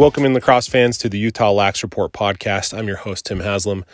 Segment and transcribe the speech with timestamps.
[0.00, 2.72] Welcome in lacrosse fans to the Utah Lax Report podcast.
[2.72, 3.84] I'm your host, Tim Haslam.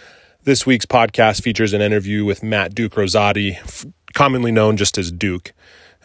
[0.44, 5.52] This week's podcast features an interview with Matt Duke Rosati, commonly known just as Duke.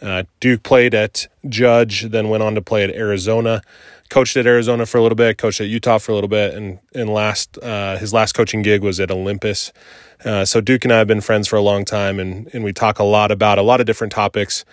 [0.00, 3.62] Uh, Duke played at Judge, then went on to play at Arizona,
[4.10, 6.80] coached at Arizona for a little bit, coached at Utah for a little bit, and
[6.96, 9.72] and last uh, his last coaching gig was at Olympus.
[10.24, 12.72] Uh, so Duke and I have been friends for a long time, and and we
[12.72, 14.64] talk a lot about a lot of different topics.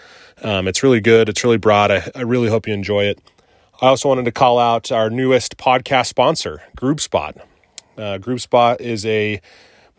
[0.41, 1.29] Um, it's really good.
[1.29, 1.91] It's really broad.
[1.91, 3.19] I, I really hope you enjoy it.
[3.81, 7.39] I also wanted to call out our newest podcast sponsor, GroupSpot.
[7.97, 9.39] Uh, GroupSpot is a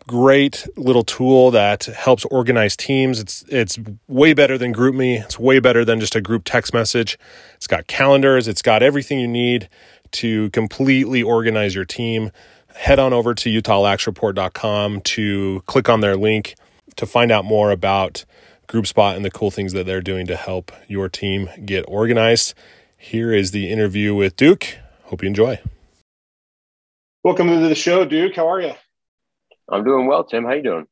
[0.07, 3.19] great little tool that helps organize teams.
[3.19, 5.23] It's it's way better than GroupMe.
[5.23, 7.17] It's way better than just a group text message.
[7.55, 8.47] It's got calendars.
[8.47, 9.67] It's got everything you need
[10.11, 12.29] to completely organize your team.
[12.75, 16.53] Head on over to UtahLaxReport.com to click on their link
[16.97, 18.25] to find out more about
[18.67, 22.53] GroupSpot and the cool things that they're doing to help your team get organized.
[23.03, 24.77] Here is the interview with Duke.
[25.05, 25.59] Hope you enjoy.
[27.23, 28.35] Welcome to the show, Duke.
[28.35, 28.73] How are you?
[29.67, 30.45] I'm doing well, Tim.
[30.45, 30.85] How you doing?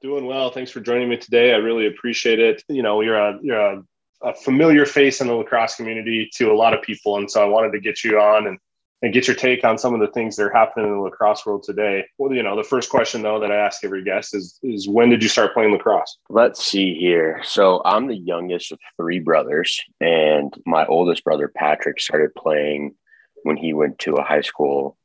[0.00, 0.50] Doing well.
[0.50, 1.52] Thanks for joining me today.
[1.52, 2.62] I really appreciate it.
[2.68, 3.82] You know, you're a you're a,
[4.22, 7.46] a familiar face in the lacrosse community to a lot of people, and so I
[7.46, 8.58] wanted to get you on and
[9.02, 11.44] and get your take on some of the things that are happening in the lacrosse
[11.44, 12.04] world today.
[12.18, 15.10] Well, you know, the first question though that I ask every guest is is when
[15.10, 16.18] did you start playing lacrosse?
[16.28, 17.40] Let's see here.
[17.44, 22.94] So I'm the youngest of three brothers, and my oldest brother Patrick started playing
[23.42, 24.96] when he went to a high school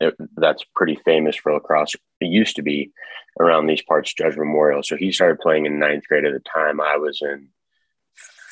[0.00, 1.94] it, that's pretty famous for lacrosse.
[2.20, 2.92] It used to be
[3.40, 4.82] around these parts, Judge Memorial.
[4.82, 7.48] So he started playing in ninth grade at the time I was in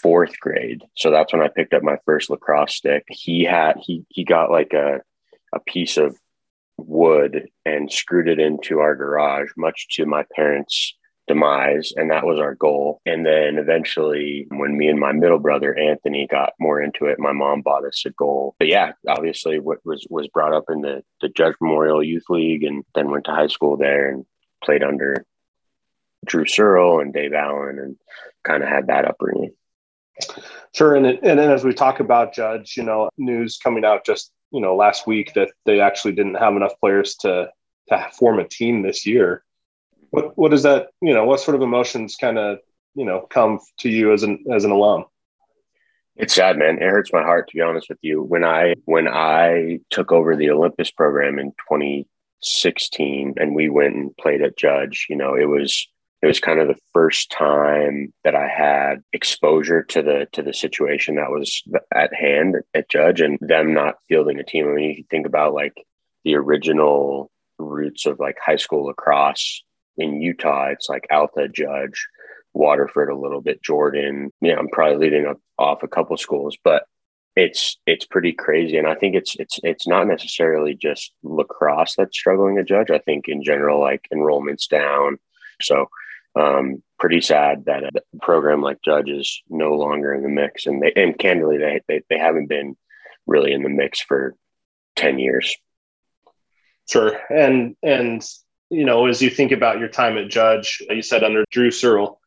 [0.02, 0.82] fourth grade.
[0.94, 3.04] So that's when I picked up my first lacrosse stick.
[3.08, 5.00] He had he he got like a
[5.52, 6.16] a piece of
[6.78, 10.94] wood and screwed it into our garage, much to my parents'
[11.26, 13.00] demise, and that was our goal.
[13.06, 17.32] And then eventually, when me and my middle brother Anthony got more into it, my
[17.32, 18.54] mom bought us a goal.
[18.58, 22.62] But yeah, obviously, what was was brought up in the the Judge Memorial Youth League,
[22.62, 24.24] and then went to high school there and
[24.64, 25.24] played under
[26.24, 27.96] Drew Searle and Dave Allen, and
[28.44, 29.52] kind of had that upbringing.
[30.74, 34.32] Sure, and and then as we talk about Judge, you know, news coming out just
[34.50, 37.50] you know last week that they actually didn't have enough players to
[37.88, 39.44] to form a team this year.
[40.10, 41.24] What what does that you know?
[41.24, 42.58] What sort of emotions kind of
[42.94, 45.04] you know come to you as an as an alum?
[46.16, 46.76] It's sad, man.
[46.76, 48.22] It hurts my heart to be honest with you.
[48.22, 54.16] When I when I took over the Olympus program in 2016, and we went and
[54.16, 55.88] played at Judge, you know, it was
[56.22, 60.54] it was kind of the first time that I had exposure to the to the
[60.54, 61.62] situation that was
[61.94, 64.68] at hand at Judge and them not fielding a team.
[64.68, 65.74] I mean, you think about like
[66.24, 69.62] the original roots of like high school lacrosse
[69.96, 70.68] in Utah.
[70.70, 72.06] It's like Alta, Judge,
[72.54, 74.32] Waterford, a little bit, Jordan.
[74.40, 76.84] Yeah, I'm probably leading up off a couple schools, but
[77.36, 82.16] it's it's pretty crazy and i think it's it's it's not necessarily just lacrosse that's
[82.16, 85.18] struggling at judge i think in general like enrollments down
[85.60, 85.86] so
[86.36, 90.82] um, pretty sad that a program like Judge is no longer in the mix, and
[90.82, 92.76] they and candidly they, they they haven't been
[93.26, 94.34] really in the mix for
[94.94, 95.56] ten years.
[96.88, 98.22] Sure, and and
[98.70, 102.20] you know as you think about your time at Judge, you said under Drew Searle.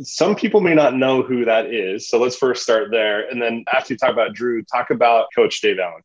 [0.00, 3.64] Some people may not know who that is, so let's first start there, and then
[3.72, 6.02] after you talk about Drew, talk about Coach Dave Allen.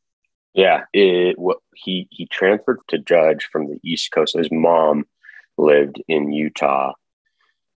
[0.54, 4.36] Yeah, it, what, he he transferred to Judge from the East Coast.
[4.38, 5.06] His mom
[5.58, 6.94] lived in Utah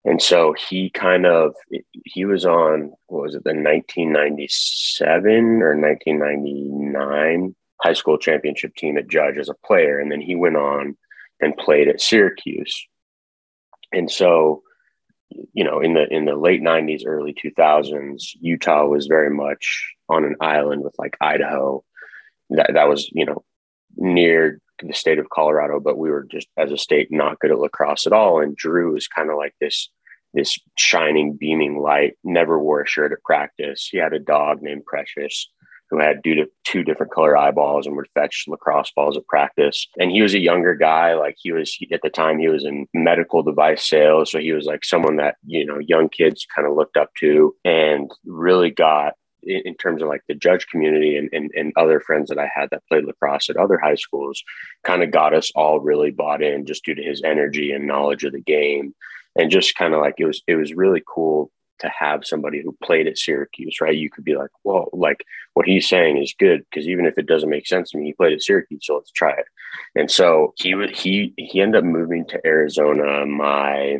[0.05, 1.55] and so he kind of
[2.05, 9.09] he was on what was it the 1997 or 1999 high school championship team at
[9.09, 10.97] Judge as a player, and then he went on
[11.41, 12.87] and played at Syracuse.
[13.93, 14.63] And so,
[15.53, 20.25] you know, in the in the late 90s, early 2000s, Utah was very much on
[20.25, 21.85] an island with like Idaho.
[22.51, 23.45] That that was you know
[23.97, 27.59] near the state of Colorado, but we were just as a state not good at
[27.59, 28.41] lacrosse at all.
[28.41, 29.91] And Drew is kind of like this
[30.35, 33.89] this shining, beaming light, never wore a shirt at practice.
[33.91, 35.49] He had a dog named Precious
[35.91, 39.87] who had due to two different color eyeballs and would fetch lacrosse balls at practice.
[39.99, 41.15] And he was a younger guy.
[41.15, 44.31] Like he was at the time, he was in medical device sales.
[44.31, 47.55] So he was like someone that, you know, young kids kind of looked up to
[47.65, 52.29] and really got in, terms of like the judge community and, and, and other friends
[52.29, 54.43] that I had that played lacrosse at other high schools
[54.85, 58.25] kind of got us all really bought in just due to his energy and knowledge
[58.25, 58.94] of the game
[59.37, 61.50] and just kind of like it was it was really cool
[61.81, 63.94] to have somebody who played at Syracuse, right?
[63.94, 65.25] You could be like, well, like
[65.55, 68.12] what he's saying is good because even if it doesn't make sense to me, he
[68.14, 69.46] played at Syracuse, so let's try it.
[69.94, 73.99] And so he would he he ended up moving to Arizona my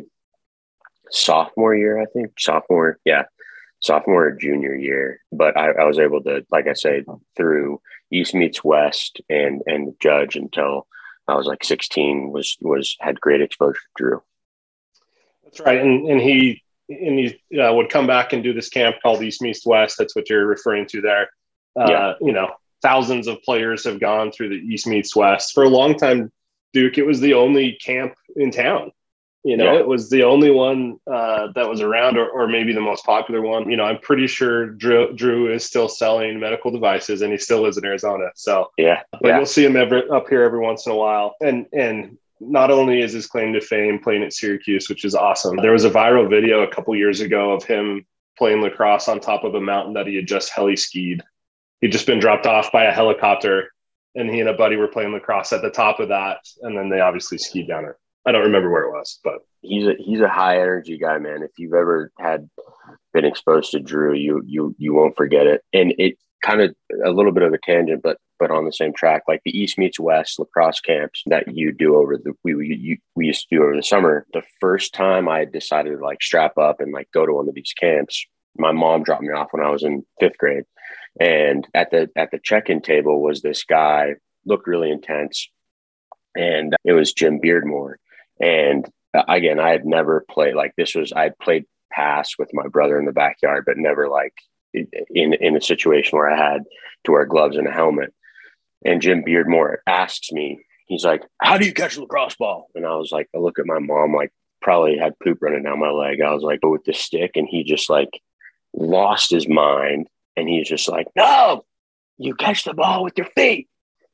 [1.11, 3.23] sophomore year, I think sophomore, yeah,
[3.81, 5.21] sophomore or junior year.
[5.31, 7.03] But I, I was able to, like I say,
[7.35, 7.81] through
[8.11, 10.87] East meets West and and Judge until
[11.27, 14.23] I was like 16 was was had great exposure to Drew.
[15.43, 18.97] That's right, and and he and he uh, would come back and do this camp
[19.01, 19.97] called East meets West.
[19.97, 21.29] That's what you're referring to there.
[21.79, 22.13] Uh, yeah.
[22.19, 22.49] You know,
[22.81, 26.31] thousands of players have gone through the East meets West for a long time.
[26.73, 28.91] Duke, it was the only camp in town.
[29.43, 29.79] You know, yeah.
[29.79, 33.41] it was the only one uh, that was around, or, or maybe the most popular
[33.41, 33.69] one.
[33.69, 37.61] You know, I'm pretty sure Drew, Drew is still selling medical devices, and he still
[37.61, 38.31] lives in Arizona.
[38.35, 39.37] So yeah, but yeah.
[39.37, 41.35] you'll see him every, up here every once in a while.
[41.41, 45.57] And and not only is his claim to fame playing at Syracuse, which is awesome.
[45.57, 48.05] There was a viral video a couple years ago of him
[48.37, 51.21] playing lacrosse on top of a mountain that he had just heli skied.
[51.81, 53.71] He'd just been dropped off by a helicopter,
[54.15, 56.89] and he and a buddy were playing lacrosse at the top of that, and then
[56.89, 57.95] they obviously skied down it.
[58.25, 61.41] I don't remember where it was, but he's a he's a high energy guy, man.
[61.41, 62.49] If you've ever had
[63.13, 65.63] been exposed to Drew, you you you won't forget it.
[65.73, 68.93] And it kind of a little bit of a tangent, but but on the same
[68.93, 73.01] track, like the East meets West lacrosse camps that you do over the we we,
[73.15, 74.25] we used to do over the summer.
[74.33, 77.55] The first time I decided to like strap up and like go to one of
[77.55, 78.25] these camps,
[78.57, 80.65] my mom dropped me off when I was in fifth grade,
[81.19, 85.49] and at the at the check in table was this guy looked really intense,
[86.35, 87.95] and it was Jim Beardmore
[88.39, 92.67] and uh, again, I had never played like this was I played pass with my
[92.67, 94.33] brother in the backyard, but never like
[94.73, 96.63] in in a situation where I had
[97.05, 98.13] to wear gloves and a helmet.
[98.85, 102.85] And Jim Beardmore asks me, he's like, "How do you catch a lacrosse ball?" And
[102.85, 104.31] I was like, I look at my mom, like
[104.61, 106.21] probably had poop running down my leg.
[106.21, 108.21] I was like, "But with the stick," and he just like
[108.73, 111.65] lost his mind, and he's just like, "No,
[112.17, 113.67] you catch the ball with your feet."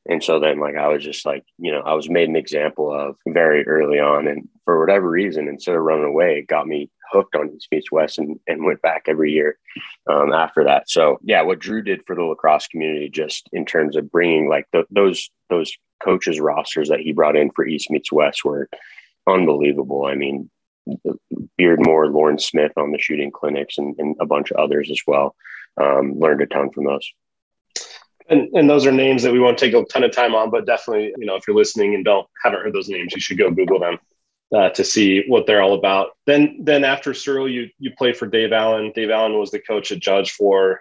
[0.08, 2.92] And so then, like, I was just like, you know, I was made an example
[2.92, 4.28] of very early on.
[4.28, 7.90] And for whatever reason, instead of running away, it got me hooked on East meets
[7.90, 9.58] West and, and went back every year
[10.08, 10.88] um, after that.
[10.88, 14.66] So, yeah, what Drew did for the lacrosse community, just in terms of bringing like
[14.72, 15.72] the, those, those
[16.02, 18.68] coaches rosters that he brought in for East meets West were
[19.26, 20.04] unbelievable.
[20.06, 20.50] I mean,
[21.58, 25.34] Beardmore, Lauren Smith on the shooting clinics, and, and a bunch of others as well.
[25.80, 27.10] Um, learned a ton from those.
[28.28, 30.66] And, and those are names that we won't take a ton of time on, but
[30.66, 33.50] definitely, you know, if you're listening and don't haven't heard those names, you should go
[33.50, 33.98] Google them
[34.54, 36.10] uh, to see what they're all about.
[36.26, 38.92] Then, then after Searle, you you played for Dave Allen.
[38.94, 40.80] Dave Allen was the coach at Judge for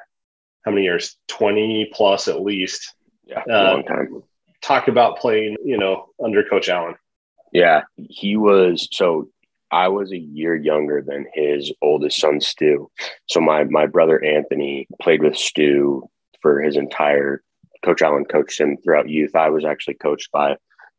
[0.64, 1.18] how many years?
[1.28, 2.94] Twenty plus at least.
[3.26, 4.24] Yeah, uh, long time.
[4.62, 6.96] Talk about playing, you know, under Coach Allen.
[7.52, 9.30] Yeah, he was so.
[9.72, 12.90] I was a year younger than his oldest son, Stu.
[13.28, 16.10] So my my brother Anthony played with Stu
[16.46, 17.42] for his entire
[17.84, 19.36] Coach Allen coached him throughout youth.
[19.36, 20.52] I was actually coached by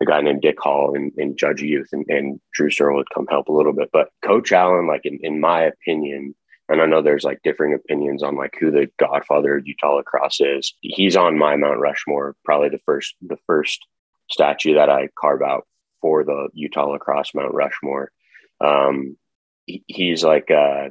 [0.02, 3.28] a guy named Dick Hall in, in Judge Youth, and, and Drew Searle would come
[3.28, 3.90] help a little bit.
[3.93, 6.34] But Coach Allen, like in, in my opinion,
[6.69, 10.40] and I know there's like differing opinions on like who the godfather of Utah lacrosse
[10.40, 10.75] is.
[10.81, 13.87] He's on my Mount Rushmore, probably the first the first
[14.28, 15.64] statue that I carve out
[16.02, 18.10] for the Utah lacrosse Mount Rushmore.
[18.60, 19.16] Um,
[19.64, 20.88] he, he's like uh,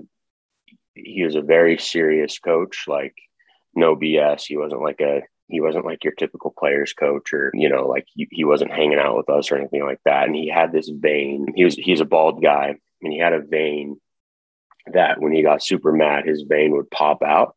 [0.94, 2.86] he was a very serious coach.
[2.88, 3.16] Like
[3.76, 4.44] no BS.
[4.48, 8.06] He wasn't like a he wasn't like your typical players coach or you know like
[8.14, 10.26] he, he wasn't hanging out with us or anything like that.
[10.26, 11.48] And he had this vein.
[11.56, 12.76] He was he's a bald guy.
[13.02, 14.00] And he had a vein
[14.94, 17.56] that when he got super mad his vein would pop out.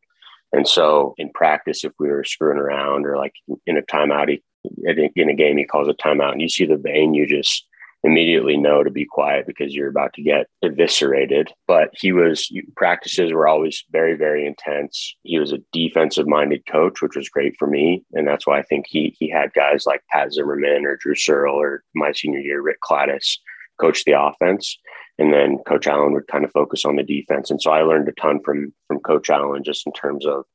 [0.51, 3.33] And so in practice if we were screwing around or like
[3.65, 4.43] in a timeout he
[4.85, 7.65] in a game he calls a timeout and you see the vein you just
[8.03, 11.51] immediately know to be quiet because you're about to get eviscerated.
[11.67, 15.15] But he was practices were always very, very intense.
[15.23, 18.03] He was a defensive minded coach, which was great for me.
[18.13, 21.55] And that's why I think he he had guys like Pat Zimmerman or Drew Searle
[21.55, 23.37] or my senior year, Rick Cladis
[23.79, 24.77] coach the offense.
[25.17, 27.51] And then Coach Allen would kind of focus on the defense.
[27.51, 30.45] And so I learned a ton from from Coach Allen just in terms of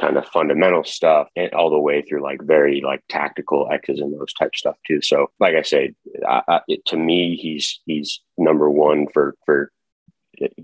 [0.00, 4.12] kind of fundamental stuff and all the way through like very like tactical X's and
[4.12, 5.02] those type stuff too.
[5.02, 5.94] So like I say,
[6.26, 9.70] I, I, it, to me, he's, he's number one for, for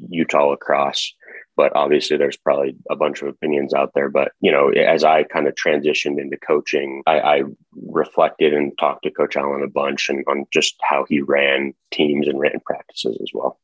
[0.08, 1.14] Utah lacrosse,
[1.54, 4.08] but obviously there's probably a bunch of opinions out there.
[4.08, 7.42] But, you know, as I kind of transitioned into coaching, I, I
[7.74, 12.26] reflected and talked to Coach Allen a bunch and on just how he ran teams
[12.26, 13.60] and ran practices as well.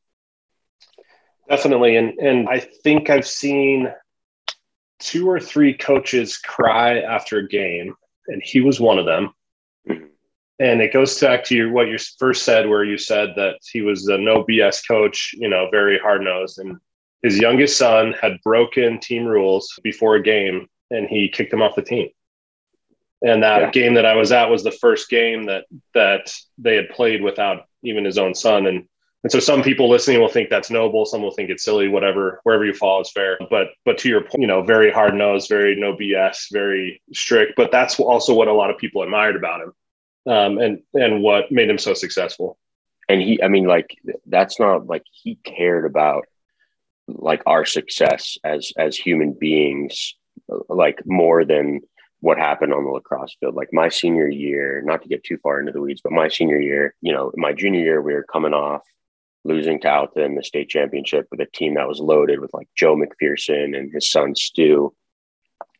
[1.49, 1.95] Definitely.
[1.97, 3.91] And, and I think I've seen
[4.99, 7.95] two or three coaches cry after a game,
[8.27, 9.33] and he was one of them.
[9.87, 10.05] Mm-hmm.
[10.59, 13.81] And it goes back to your, what you first said, where you said that he
[13.81, 16.59] was a no BS coach, you know, very hard nosed.
[16.59, 16.77] And
[17.21, 21.75] his youngest son had broken team rules before a game, and he kicked him off
[21.75, 22.09] the team.
[23.25, 23.71] And that yeah.
[23.71, 27.65] game that I was at was the first game that that they had played without
[27.81, 28.67] even his own son.
[28.67, 28.85] And
[29.23, 32.41] And so some people listening will think that's noble, some will think it's silly, whatever,
[32.43, 33.37] wherever you fall is fair.
[33.49, 37.53] But but to your point, you know, very hard nosed, very no BS, very strict.
[37.55, 39.73] But that's also what a lot of people admired about him.
[40.25, 42.57] Um, and and what made him so successful.
[43.07, 46.25] And he, I mean, like that's not like he cared about
[47.07, 50.15] like our success as as human beings,
[50.67, 51.79] like more than
[52.19, 53.55] what happened on the lacrosse field.
[53.55, 56.59] Like my senior year, not to get too far into the weeds, but my senior
[56.59, 58.81] year, you know, my junior year, we were coming off
[59.45, 62.69] losing to Alta in the state championship with a team that was loaded with like
[62.75, 64.93] Joe McPherson and his son Stu,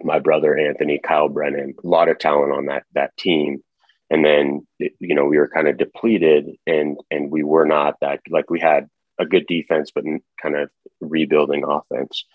[0.01, 3.63] my brother Anthony, Kyle Brennan, a lot of talent on that that team.
[4.09, 8.19] And then you know we were kind of depleted, and and we were not that
[8.29, 8.89] like we had
[9.19, 10.03] a good defense, but
[10.41, 10.69] kind of
[11.01, 12.25] rebuilding offense.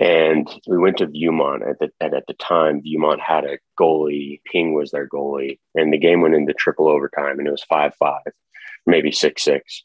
[0.00, 2.80] And we went to Viewmont at the, at, at the time.
[2.80, 4.40] Viewmont had a goalie.
[4.50, 7.94] Ping was their goalie, and the game went into triple overtime, and it was five
[7.96, 8.22] five,
[8.86, 9.84] maybe six six,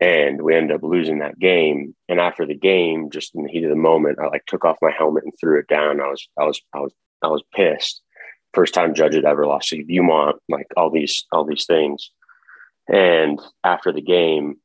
[0.00, 1.94] and we ended up losing that game.
[2.08, 4.76] And after the game, just in the heat of the moment, I like took off
[4.82, 6.00] my helmet and threw it down.
[6.00, 8.02] I was I was I was I was pissed.
[8.54, 12.10] First time Judge had ever lost to Viewmont, like all these all these things.
[12.88, 14.56] And after the game,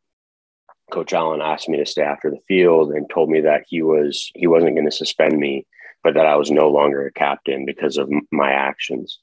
[0.91, 4.31] Coach Allen asked me to stay after the field and told me that he was
[4.35, 5.65] he wasn't going to suspend me,
[6.03, 9.19] but that I was no longer a captain because of my actions.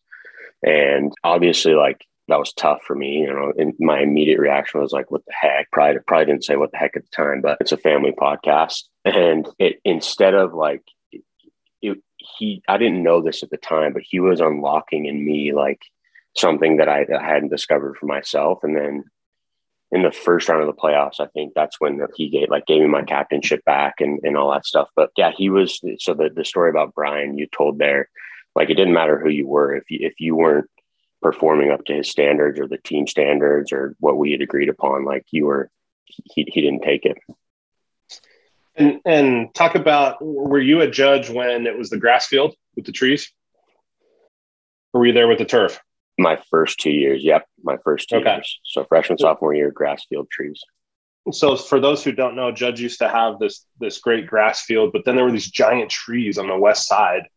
[0.67, 3.19] And obviously, like that was tough for me.
[3.19, 6.57] You know, and my immediate reaction was like, "What the heck?" Probably probably didn't say
[6.57, 10.55] what the heck at the time, but it's a family podcast, and it instead of
[10.55, 10.83] like
[11.83, 15.53] it, he, I didn't know this at the time, but he was unlocking in me
[15.53, 15.83] like
[16.37, 19.05] something that I, I hadn't discovered for myself, and then
[19.93, 22.81] in the first round of the playoffs, I think that's when he gave like gave
[22.81, 24.89] me my captainship back and, and all that stuff.
[24.95, 28.09] But yeah, he was so the, the story about Brian you told there,
[28.55, 30.71] like it didn't matter who you were if you if you weren't
[31.23, 35.05] performing up to his standards or the team standards or what we had agreed upon,
[35.05, 35.71] like you were
[36.07, 37.19] he he didn't take it.
[38.77, 42.87] And and talk about were you a judge when it was the grass field with
[42.87, 43.33] the trees?
[44.93, 45.79] Or were you there with the turf?
[46.19, 47.23] My first two years.
[47.23, 47.47] Yep.
[47.63, 48.37] My first two okay.
[48.37, 48.61] years.
[48.65, 50.61] So freshman, sophomore year, grass field trees.
[51.33, 54.93] So for those who don't know, Judge used to have this this great grass field,
[54.93, 57.29] but then there were these giant trees on the west side.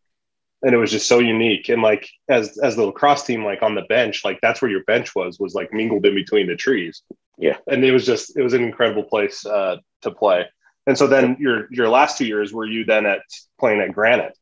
[0.64, 1.68] And it was just so unique.
[1.68, 4.84] And like as as the lacrosse team, like on the bench, like that's where your
[4.84, 7.02] bench was, was like mingled in between the trees.
[7.38, 7.58] Yeah.
[7.66, 10.46] And it was just it was an incredible place uh, to play.
[10.86, 13.20] And so then your your last two years were you then at
[13.58, 14.36] playing at Granite?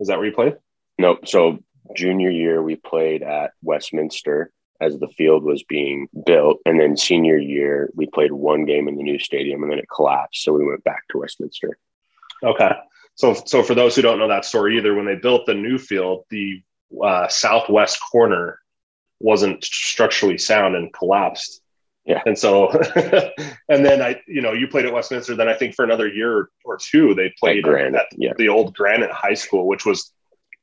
[0.00, 0.56] Is that where you played?
[0.98, 1.28] Nope.
[1.28, 1.58] So
[1.94, 7.38] junior year we played at Westminster as the field was being built and then senior
[7.38, 10.66] year we played one game in the new stadium and then it collapsed so we
[10.66, 11.78] went back to Westminster.
[12.42, 12.72] Okay.
[13.16, 15.78] So so for those who don't know that story either when they built the new
[15.78, 16.62] field the
[17.02, 18.60] uh, southwest corner
[19.20, 21.62] wasn't structurally sound and collapsed.
[22.04, 22.22] Yeah.
[22.24, 22.68] And so,
[23.68, 25.34] and then I, you know, you played at Westminster.
[25.34, 28.32] Then I think for another year or two, they played at, at yeah.
[28.38, 30.12] the old Granite High School, which was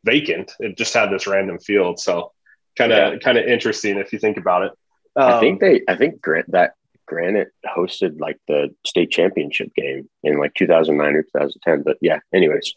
[0.05, 0.53] vacant.
[0.60, 2.00] It just had this random field.
[2.00, 2.31] So
[2.77, 3.19] kind of yeah.
[3.19, 4.72] kind of interesting if you think about it.
[5.15, 6.75] Um, I think they I think Grant that
[7.13, 11.84] Granite hosted like the state championship game in like 2009 or 2010.
[11.84, 12.74] But yeah, anyways.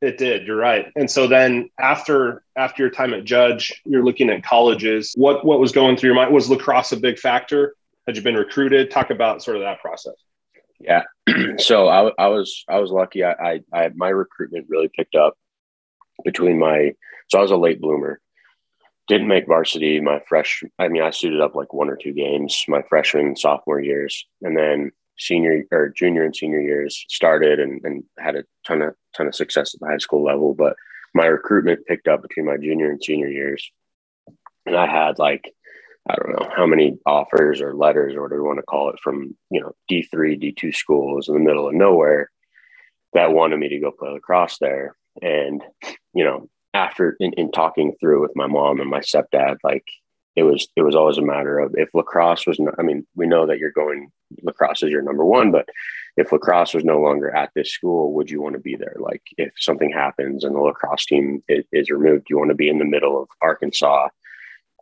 [0.00, 0.46] It did.
[0.46, 0.86] You're right.
[0.96, 5.12] And so then after after your time at Judge, you're looking at colleges.
[5.16, 6.34] What what was going through your mind?
[6.34, 7.74] Was lacrosse a big factor?
[8.06, 8.90] Had you been recruited?
[8.90, 10.14] Talk about sort of that process.
[10.80, 11.02] Yeah.
[11.58, 13.22] so I, I was I was lucky.
[13.22, 15.34] I, I, I my recruitment really picked up
[16.24, 16.92] between my
[17.28, 18.20] so I was a late bloomer.
[19.08, 20.62] Didn't make varsity my fresh.
[20.78, 24.26] I mean, I suited up like one or two games my freshman and sophomore years,
[24.42, 28.94] and then senior or junior and senior years started and, and had a ton of
[29.16, 30.54] ton of success at the high school level.
[30.54, 30.76] But
[31.14, 33.70] my recruitment picked up between my junior and senior years,
[34.66, 35.52] and I had like
[36.08, 39.00] I don't know how many offers or letters or whatever you want to call it
[39.00, 42.30] from you know D three D two schools in the middle of nowhere
[43.12, 44.96] that wanted me to go play lacrosse there.
[45.20, 45.62] And,
[46.14, 49.84] you know, after in, in talking through with my mom and my stepdad, like
[50.34, 53.26] it was it was always a matter of if lacrosse was not, I mean, we
[53.26, 54.10] know that you're going
[54.42, 55.68] lacrosse is your number one, but
[56.16, 58.96] if lacrosse was no longer at this school, would you want to be there?
[58.98, 62.68] Like if something happens and the lacrosse team is, is removed, you want to be
[62.68, 64.08] in the middle of Arkansas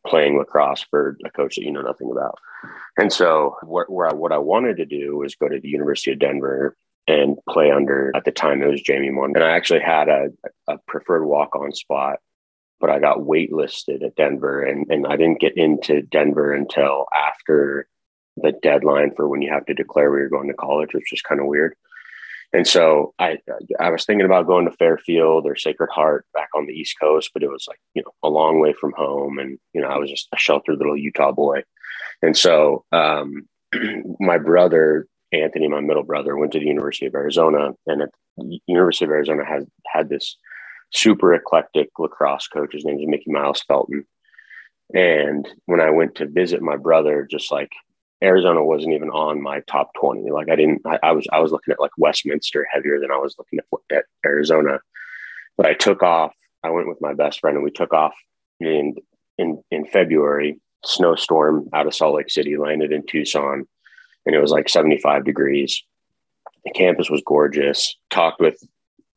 [0.07, 2.39] playing lacrosse for a coach that you know nothing about.
[2.97, 6.19] And so where I, what I wanted to do was go to the University of
[6.19, 6.77] Denver
[7.11, 9.27] and play under at the time it was Jamie Moore.
[9.27, 10.29] And I actually had a,
[10.69, 12.19] a preferred walk on spot,
[12.81, 17.89] but I got waitlisted at Denver and, and I didn't get into Denver until after
[18.37, 21.23] the deadline for when you have to declare where you're going to college, which is
[21.23, 21.75] kind of weird.
[22.53, 23.39] And so I
[23.79, 27.31] I was thinking about going to Fairfield or Sacred Heart back on the East Coast,
[27.33, 29.39] but it was like, you know, a long way from home.
[29.39, 31.63] And, you know, I was just a sheltered little Utah boy.
[32.23, 33.49] And so um,
[34.21, 38.61] my brother Anthony, my middle brother, went to the University of Arizona, and at the
[38.67, 40.37] University of Arizona has had this
[40.93, 42.73] super eclectic lacrosse coach.
[42.73, 44.05] His name is Mickey Miles Felton.
[44.95, 47.71] And when I went to visit my brother, just like
[48.23, 50.31] Arizona wasn't even on my top 20.
[50.31, 53.17] Like I didn't, I, I was, I was looking at like Westminster heavier than I
[53.17, 54.81] was looking at, at Arizona.
[55.57, 56.35] But I took off,
[56.65, 58.15] I went with my best friend and we took off
[58.59, 58.97] in,
[59.39, 63.67] in, in February, snowstorm out of Salt Lake City, landed in Tucson
[64.27, 65.83] and it was like 75 degrees.
[66.65, 67.97] The campus was gorgeous.
[68.11, 68.63] Talked with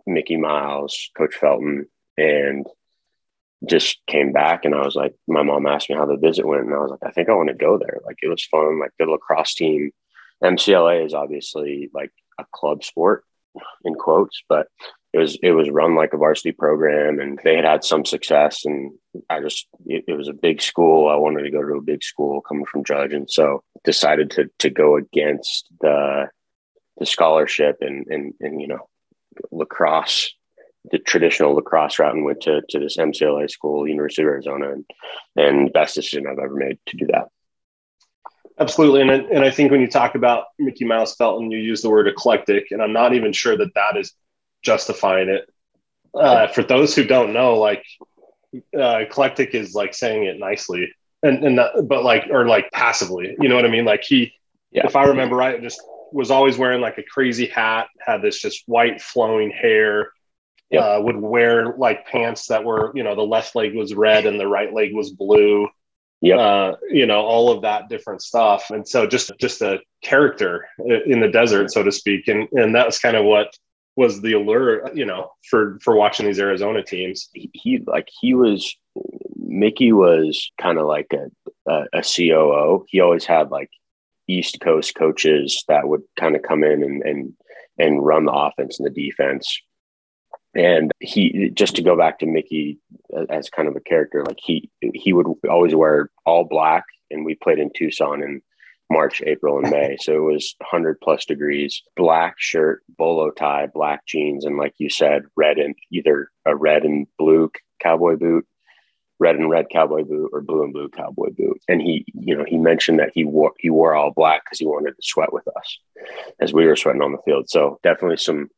[0.05, 2.65] Mickey Miles, Coach Felton, and
[3.65, 4.65] just came back.
[4.65, 6.91] And I was like, my mom asked me how the visit went, and I was
[6.91, 7.99] like, I think I want to go there.
[8.05, 8.79] Like it was fun.
[8.79, 9.91] Like the lacrosse team,
[10.43, 13.23] MCLA is obviously like a club sport
[13.83, 14.67] in quotes, but
[15.13, 18.65] it was it was run like a varsity program and they had had some success.
[18.65, 18.91] And
[19.29, 21.07] i just it, it, was a big school.
[21.07, 23.13] I wanted to go to a big school coming from judge.
[23.13, 26.29] And so decided to to go against the
[26.97, 28.89] the scholarship and and and you know
[29.51, 30.33] lacrosse
[30.91, 34.71] the traditional lacrosse route and went to to this mcla school university of arizona.
[34.71, 34.85] And
[35.35, 37.27] and best decision i've ever made to do that.
[38.59, 41.89] Absolutely, and and I think when you talk about Mickey Mouse Felton, you use the
[41.89, 44.13] word eclectic, and I'm not even sure that that is
[44.63, 45.49] justifying it.
[46.15, 47.83] Uh, for those who don't know, like
[48.77, 50.91] uh, eclectic is like saying it nicely,
[51.23, 53.35] and and not, but like or like passively.
[53.39, 53.85] You know what I mean?
[53.85, 54.33] Like he,
[54.71, 54.85] yeah.
[54.85, 58.63] if I remember right, just was always wearing like a crazy hat, had this just
[58.67, 60.11] white flowing hair.
[60.69, 60.81] Yep.
[60.81, 64.39] Uh, would wear like pants that were, you know, the left leg was red and
[64.39, 65.67] the right leg was blue.
[66.19, 68.71] Yeah, uh, you know, all of that different stuff.
[68.71, 70.67] And so just just a character
[71.05, 72.27] in the desert, so to speak.
[72.27, 73.55] And and that was kind of what
[73.95, 77.29] was the allure, you know, for for watching these Arizona teams.
[77.33, 78.75] He, he like he was
[79.35, 82.85] Mickey was kind of like a, a, a COO.
[82.89, 83.69] He always had like
[84.27, 87.33] East Coast coaches that would kind of come in and and
[87.77, 89.59] and run the offense and the defense.
[90.55, 92.79] And he just to go back to Mickey
[93.15, 97.25] uh, as kind of a character, like he he would always wear all black, and
[97.25, 98.41] we played in Tucson, and
[98.93, 99.97] March, April, and May.
[100.01, 101.81] So it was 100 plus degrees.
[101.95, 106.83] Black shirt, bolo tie, black jeans, and like you said, red and either a red
[106.83, 107.51] and blue
[107.81, 108.45] cowboy boot,
[109.19, 111.59] red and red cowboy boot, or blue and blue cowboy boot.
[111.67, 114.65] And he, you know, he mentioned that he wore he wore all black because he
[114.65, 115.79] wanted to sweat with us
[116.39, 117.49] as we were sweating on the field.
[117.49, 118.49] So definitely some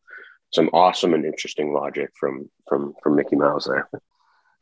[0.54, 3.90] some awesome and interesting logic from from from Mickey Mouse there.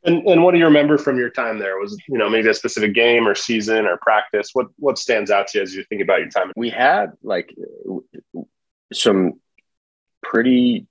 [0.05, 1.77] And and what do you remember from your time there?
[1.77, 4.49] Was you know maybe a specific game or season or practice?
[4.53, 6.51] What what stands out to you as you think about your time?
[6.55, 7.55] We had like
[8.91, 9.39] some
[10.21, 10.87] pretty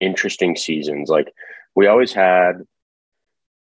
[0.00, 1.08] interesting seasons.
[1.08, 1.32] Like
[1.74, 2.62] we always had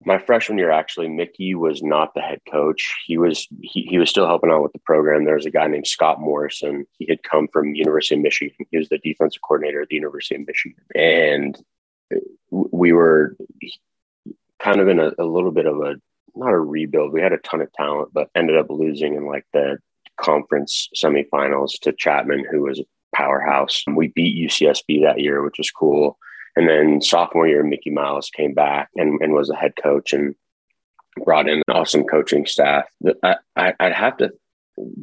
[0.04, 4.10] my freshman year actually mickey was not the head coach he was he, he was
[4.10, 7.22] still helping out with the program there was a guy named scott morrison he had
[7.22, 10.84] come from university of michigan he was the defensive coordinator at the university of michigan
[10.94, 11.62] and
[12.50, 13.36] we were
[14.62, 15.96] kind of in a, a little bit of a
[16.34, 17.12] not a rebuild.
[17.12, 19.78] We had a ton of talent, but ended up losing in like the
[20.18, 23.84] conference semifinals to Chapman, who was a powerhouse.
[23.94, 26.18] We beat UCSB that year, which was cool.
[26.56, 30.34] And then sophomore year, Mickey Miles came back and, and was a head coach and
[31.24, 32.84] brought in an awesome coaching staff.
[33.22, 34.32] I, I, I'd have to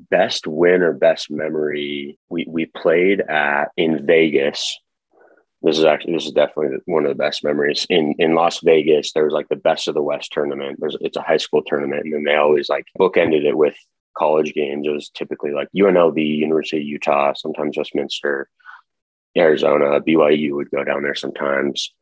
[0.09, 2.17] best win or best memory.
[2.29, 4.79] We we played at in Vegas
[5.61, 9.11] this is actually this is definitely one of the best memories in in Las Vegas.
[9.11, 10.77] There was like the best of the West tournament.
[10.79, 13.75] There's it's a high school tournament, and then they always like bookended it with
[14.17, 14.87] college games.
[14.87, 18.49] It was typically like UNLV, University of Utah, sometimes Westminster,
[19.37, 21.93] Arizona, BYU would go down there sometimes.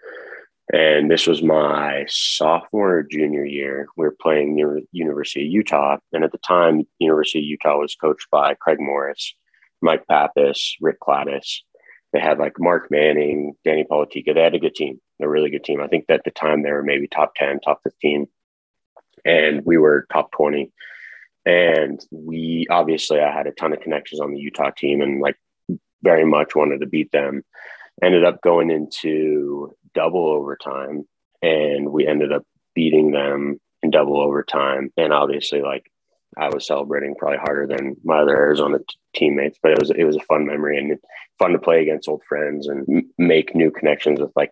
[0.71, 3.87] And this was my sophomore or junior year.
[3.95, 7.95] We were playing near University of Utah, and at the time, University of Utah was
[7.95, 9.33] coached by Craig Morris,
[9.81, 11.61] Mike Pappas, Rick Cladis
[12.13, 14.33] they had like Mark Manning, Danny Politica.
[14.33, 15.81] They had a good team, a really good team.
[15.81, 18.27] I think at the time they were maybe top 10, top 15.
[19.25, 20.71] And we were top 20.
[21.45, 25.37] And we obviously, I had a ton of connections on the Utah team and like
[26.03, 27.43] very much wanted to beat them.
[28.03, 31.07] Ended up going into double overtime
[31.41, 32.43] and we ended up
[32.75, 34.91] beating them in double overtime.
[34.97, 35.91] And obviously, like
[36.37, 40.03] I was celebrating probably harder than my other Arizona t- teammates, but it was it
[40.03, 40.97] was a fun memory and
[41.39, 44.51] fun to play against old friends and m- make new connections with like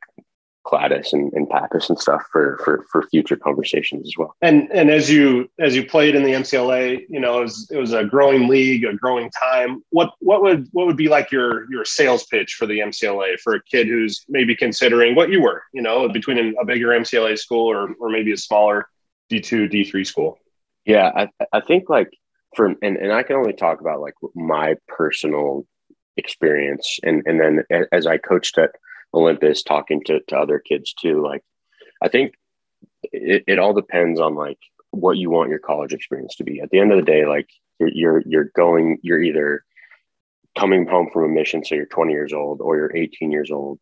[0.66, 4.36] Cladis and, and Pappas and stuff for, for for future conversations as well.
[4.42, 7.78] And and as you as you played in the MCLA, you know, it was it
[7.78, 9.84] was a growing league, a growing time.
[9.92, 13.54] What what would what would be like your your sales pitch for the MCLA for
[13.54, 17.68] a kid who's maybe considering what you were, you know, between a bigger MCLA school
[17.72, 18.90] or or maybe a smaller
[19.30, 20.40] D two D three school?
[20.86, 22.12] Yeah, I, I think like
[22.56, 25.66] for and, and I can only talk about like my personal
[26.18, 28.72] experience and and then as I coached at
[29.14, 31.42] Olympus talking to, to other kids too like
[32.02, 32.34] I think
[33.04, 34.60] it, it all depends on like
[34.92, 36.62] what you want your college experience to be.
[36.62, 39.66] At the end of the day like you're you're, you're going you're either
[40.58, 43.80] coming home from a mission so you're 20 years old or you're 18 years old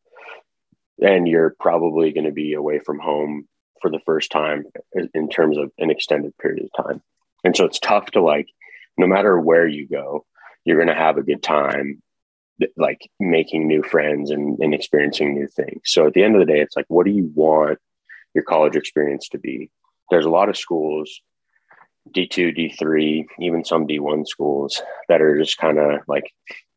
[0.99, 3.47] and you're probably going to be away from home
[3.83, 4.63] for the first time
[5.13, 7.03] in terms of an extended period of time.
[7.43, 8.47] And so it's tough to like
[8.97, 10.25] no matter where you go
[10.65, 12.01] you're going to have a good time
[12.77, 15.81] like making new friends and, and experiencing new things.
[15.83, 17.79] So at the end of the day it's like what do you want
[18.33, 19.69] your college experience to be?
[20.09, 21.21] There's a lot of schools
[22.09, 26.31] D2, D3, even some D1 schools that are just kind of like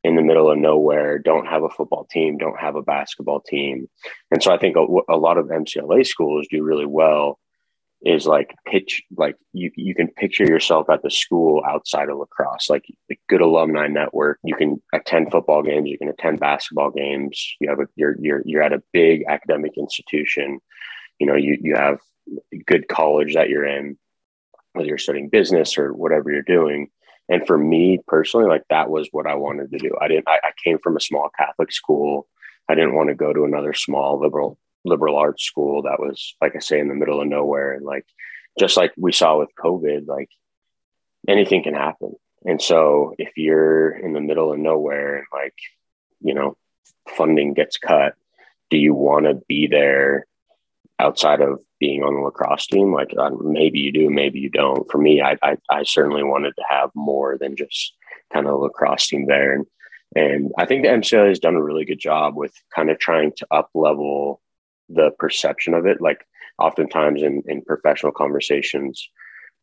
[0.04, 3.88] in the middle of nowhere, don't have a football team, don't have a basketball team.
[4.30, 7.38] And so I think a, a lot of MCLA schools do really well
[8.02, 12.68] is like pitch, like you, you can picture yourself at the school outside of lacrosse,
[12.68, 14.38] like a good alumni network.
[14.44, 17.56] You can attend football games, you can attend basketball games.
[17.58, 20.60] You have a, you're, you're, you're at a big academic institution.
[21.18, 21.98] You know, you, you have
[22.66, 23.98] good college that you're in
[24.76, 26.88] whether you're studying business or whatever you're doing.
[27.28, 29.92] And for me personally, like that was what I wanted to do.
[30.00, 32.28] I didn't, I, I came from a small Catholic school.
[32.68, 36.54] I didn't want to go to another small liberal, liberal arts school that was, like
[36.54, 37.72] I say, in the middle of nowhere.
[37.72, 38.06] And like,
[38.58, 40.30] just like we saw with COVID, like
[41.28, 42.14] anything can happen.
[42.44, 45.54] And so if you're in the middle of nowhere and like,
[46.20, 46.56] you know,
[47.08, 48.14] funding gets cut,
[48.70, 50.26] do you want to be there
[50.98, 54.90] outside of being on the lacrosse team like uh, maybe you do maybe you don't.
[54.90, 57.92] For me I, I, I certainly wanted to have more than just
[58.32, 59.54] kind of lacrosse team there.
[59.54, 59.66] And
[60.14, 63.32] and i think the mcla has done a really good job with kind of trying
[63.36, 64.40] to up level
[64.88, 66.00] the perception of it.
[66.00, 66.24] Like
[66.58, 69.08] oftentimes in in professional conversations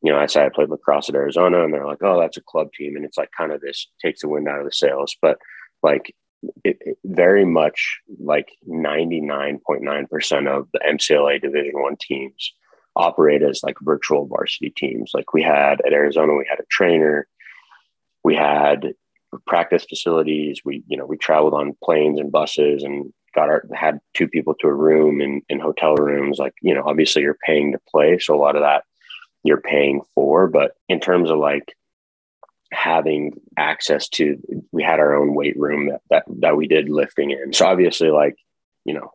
[0.03, 2.41] you know i say i played lacrosse at arizona and they're like oh that's a
[2.41, 5.15] club team and it's like kind of this takes the wind out of the sails.
[5.21, 5.39] But
[5.81, 6.15] like
[6.63, 12.53] it, it very much like 99.9% of the MCLA Division One teams
[12.95, 15.11] operate as like virtual varsity teams.
[15.13, 17.27] Like we had at Arizona, we had a trainer,
[18.23, 18.93] we had
[19.47, 20.61] practice facilities.
[20.63, 24.53] We, you know, we traveled on planes and buses and got our had two people
[24.55, 26.37] to a room in, in hotel rooms.
[26.37, 28.19] Like, you know, obviously you're paying to play.
[28.19, 28.83] So a lot of that
[29.43, 30.47] you're paying for.
[30.47, 31.75] But in terms of like
[32.73, 34.37] having access to
[34.71, 37.53] we had our own weight room that, that that we did lifting in.
[37.53, 38.35] So obviously like
[38.85, 39.11] you know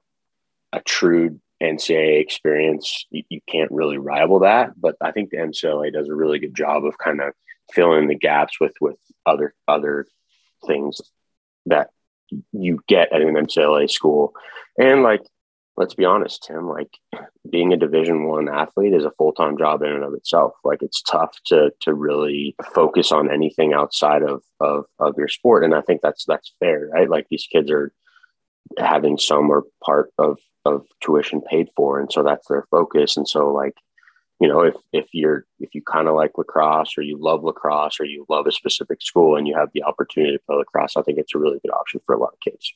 [0.72, 4.72] a true ncaa experience you, you can't really rival that.
[4.80, 7.32] But i think the ncaa does a really good job of kind of
[7.72, 10.06] filling the gaps with with other other
[10.66, 11.00] things
[11.66, 11.90] that
[12.52, 14.34] you get at an ncaa school.
[14.78, 15.22] And like
[15.78, 16.98] let's be honest, Tim, like
[17.48, 20.54] being a division one athlete is a full-time job in and of itself.
[20.64, 25.64] Like it's tough to to really focus on anything outside of of of your sport.
[25.64, 27.08] And I think that's that's fair, right?
[27.08, 27.92] Like these kids are
[28.76, 32.00] having some or part of of tuition paid for.
[32.00, 33.16] And so that's their focus.
[33.16, 33.76] And so like,
[34.40, 38.00] you know, if if you're if you kind of like lacrosse or you love lacrosse
[38.00, 41.02] or you love a specific school and you have the opportunity to play lacrosse, I
[41.02, 42.74] think it's a really good option for a lot of kids.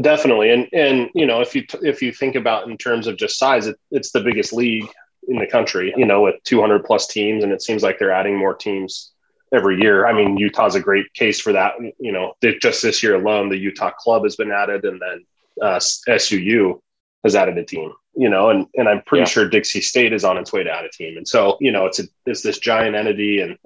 [0.00, 3.38] Definitely, and and you know if you if you think about in terms of just
[3.38, 4.88] size, it, it's the biggest league
[5.28, 5.94] in the country.
[5.96, 9.12] You know, with 200 plus teams, and it seems like they're adding more teams
[9.52, 10.06] every year.
[10.06, 11.74] I mean, Utah's a great case for that.
[12.00, 15.24] You know, just this year alone, the Utah Club has been added, and then
[15.62, 16.80] uh, SUU
[17.22, 17.92] has added a team.
[18.16, 19.28] You know, and and I'm pretty yeah.
[19.28, 21.16] sure Dixie State is on its way to add a team.
[21.16, 23.56] And so, you know, it's a it's this giant entity, and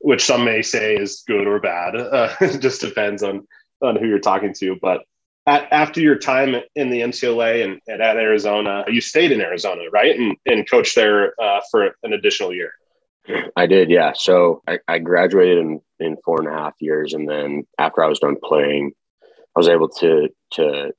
[0.00, 1.96] which some may say is good or bad.
[1.96, 3.46] Uh, it just depends on
[3.80, 5.02] on who you're talking to, but
[5.48, 9.84] at, after your time in the MCLA and, and, at Arizona, you stayed in Arizona,
[9.90, 10.14] right?
[10.14, 12.72] And, and coached there uh, for an additional year.
[13.56, 14.12] I did, yeah.
[14.14, 18.08] So I, I, graduated in, in four and a half years, and then after I
[18.08, 20.92] was done playing, I was able to to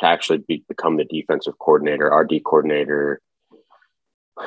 [0.00, 2.12] to actually be, become the defensive coordinator.
[2.12, 3.20] Our D coordinator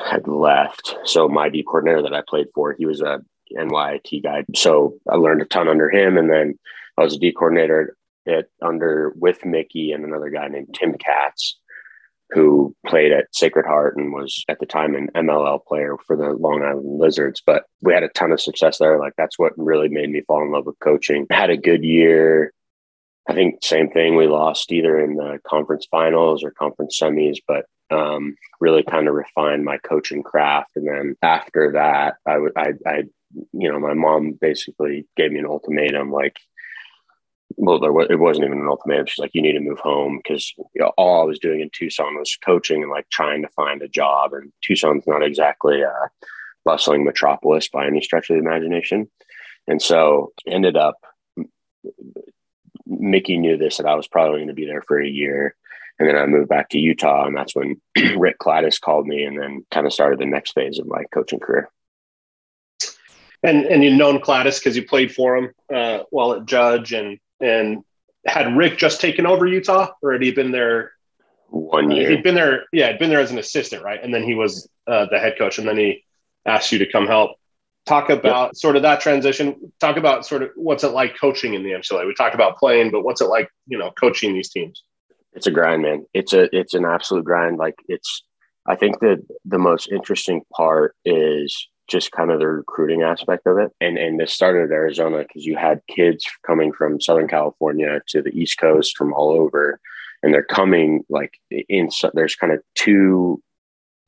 [0.06, 3.20] had left, so my D coordinator that I played for, he was a
[3.56, 4.44] NYIT guy.
[4.54, 6.58] So I learned a ton under him, and then
[6.98, 7.96] I was a D coordinator
[8.28, 11.58] it under with Mickey and another guy named Tim Katz,
[12.30, 16.30] who played at Sacred Heart and was at the time an MLL player for the
[16.30, 17.42] Long Island Lizards.
[17.44, 18.98] But we had a ton of success there.
[18.98, 21.26] Like that's what really made me fall in love with coaching.
[21.30, 22.52] Had a good year.
[23.28, 24.16] I think same thing.
[24.16, 29.14] We lost either in the conference finals or conference semis, but um, really kind of
[29.14, 30.70] refined my coaching craft.
[30.76, 33.02] And then after that, I would, I, I,
[33.52, 36.36] you know, my mom basically gave me an ultimatum, like,
[37.56, 39.06] well, there was, it wasn't even an ultimatum.
[39.06, 41.70] She's like, you need to move home because you know, all I was doing in
[41.72, 44.32] Tucson was coaching and like trying to find a job.
[44.34, 45.92] And Tucson's not exactly a
[46.64, 49.08] bustling metropolis by any stretch of the imagination.
[49.66, 50.96] And so ended up
[52.86, 55.54] Mickey knew this that I was probably going to be there for a year.
[55.98, 57.80] And then I moved back to Utah, and that's when
[58.16, 61.40] Rick Cladis called me, and then kind of started the next phase of my coaching
[61.40, 61.70] career.
[63.42, 67.18] And and you've known Cladis because you played for him uh, while at Judge, and
[67.40, 67.82] and
[68.26, 70.92] had Rick just taken over Utah, or had he been there
[71.48, 72.06] one year?
[72.06, 74.02] Uh, he'd been there, yeah, he'd been there as an assistant, right?
[74.02, 76.04] And then he was uh, the head coach, and then he
[76.46, 77.32] asked you to come help.
[77.86, 78.56] Talk about yep.
[78.56, 79.72] sort of that transition.
[79.80, 82.06] Talk about sort of what's it like coaching in the MCLA.
[82.06, 84.82] We talked about playing, but what's it like, you know, coaching these teams?
[85.32, 86.04] It's a grind, man.
[86.12, 87.56] It's a it's an absolute grind.
[87.56, 88.24] Like it's
[88.66, 93.58] I think that the most interesting part is just kind of the recruiting aspect of
[93.58, 93.72] it.
[93.80, 98.22] And and this started at Arizona because you had kids coming from Southern California to
[98.22, 99.80] the East Coast from all over,
[100.22, 101.88] and they're coming like in.
[102.14, 103.42] There's kind of two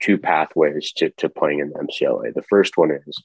[0.00, 2.34] two pathways to to playing in the MCLA.
[2.34, 3.22] The first one is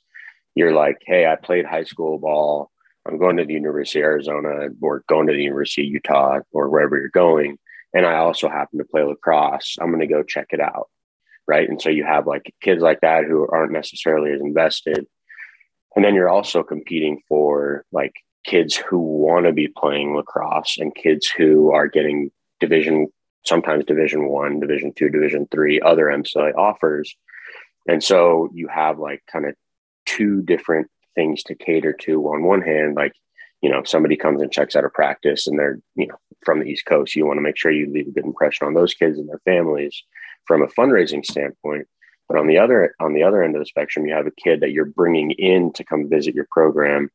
[0.55, 2.71] you're like, hey, I played high school ball.
[3.07, 6.69] I'm going to the University of Arizona or going to the University of Utah or
[6.69, 7.59] wherever you're going.
[7.93, 9.77] And I also happen to play lacrosse.
[9.79, 10.89] I'm going to go check it out
[11.47, 11.67] right?
[11.67, 15.05] And so you have like kids like that who aren't necessarily as invested.
[15.95, 18.13] And then you're also competing for like
[18.45, 23.07] kids who want to be playing lacrosse and kids who are getting division
[23.45, 27.15] sometimes division one division two division three other mcla offers
[27.87, 29.55] and so you have like kind of
[30.05, 33.13] two different things to cater to on one hand like
[33.61, 36.65] you know somebody comes and checks out a practice and they're you know from the
[36.65, 39.17] east coast you want to make sure you leave a good impression on those kids
[39.17, 40.03] and their families
[40.45, 41.87] from a fundraising standpoint.
[42.27, 44.61] But on the other on the other end of the spectrum, you have a kid
[44.61, 47.09] that you're bringing in to come visit your program,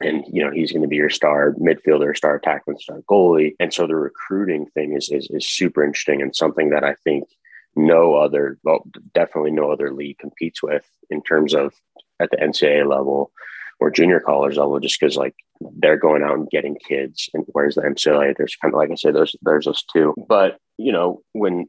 [0.00, 3.54] and you know he's going to be your star midfielder, star attackman, star goalie.
[3.58, 7.28] And so the recruiting thing is is, is super interesting and something that I think
[7.76, 11.72] no other, well, definitely no other league competes with in terms of
[12.18, 13.32] at the NCAA level
[13.80, 15.34] or junior college level, just because like
[15.78, 17.28] they're going out and getting kids.
[17.32, 20.58] And whereas the MCLA, there's kind of like I said, there's there's us too But
[20.76, 21.66] you know, when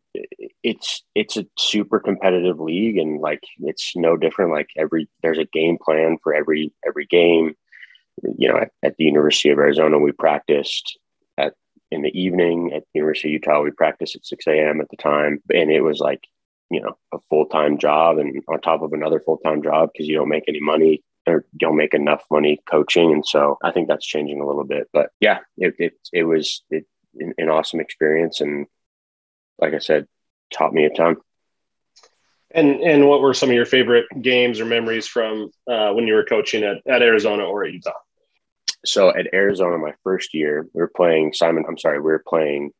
[0.63, 4.51] it's it's a super competitive league, and like it's no different.
[4.51, 7.55] Like every there's a game plan for every every game.
[8.37, 10.99] You know, at, at the University of Arizona, we practiced
[11.37, 11.53] at
[11.91, 12.71] in the evening.
[12.73, 14.81] At the University of Utah, we practiced at six a.m.
[14.81, 16.25] at the time, and it was like
[16.69, 20.07] you know a full time job, and on top of another full time job because
[20.07, 23.11] you don't make any money or don't make enough money coaching.
[23.11, 24.89] And so I think that's changing a little bit.
[24.93, 28.67] But yeah, it it, it was it, an, awesome experience, and
[29.59, 30.07] like I said,
[30.53, 31.17] taught me a ton.
[32.51, 36.13] And and what were some of your favorite games or memories from uh, when you
[36.13, 37.91] were coaching at, at Arizona or at Utah?
[38.85, 41.65] So at Arizona, my first year, we were playing Simon.
[41.67, 42.71] I'm sorry, we were playing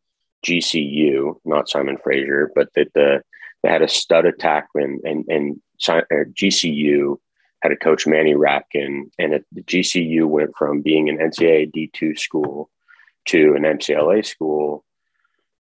[0.46, 3.22] GCU, not Simon Fraser, but that the
[3.64, 7.18] they had a stud attackman and and GCU
[7.62, 12.18] had a coach Manny Rapkin, and at the GCU went from being an NCAA D2
[12.18, 12.70] school
[13.26, 14.84] to an MCLA school,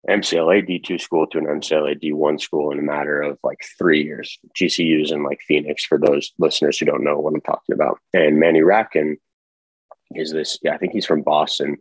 [0.09, 4.39] MCLA D2 school to an MCLA D1 school in a matter of like three years.
[4.55, 7.99] GCU's in like Phoenix for those listeners who don't know what I'm talking about.
[8.13, 9.17] And Manny Rapkin
[10.15, 11.79] is this, yeah, I think he's from Boston,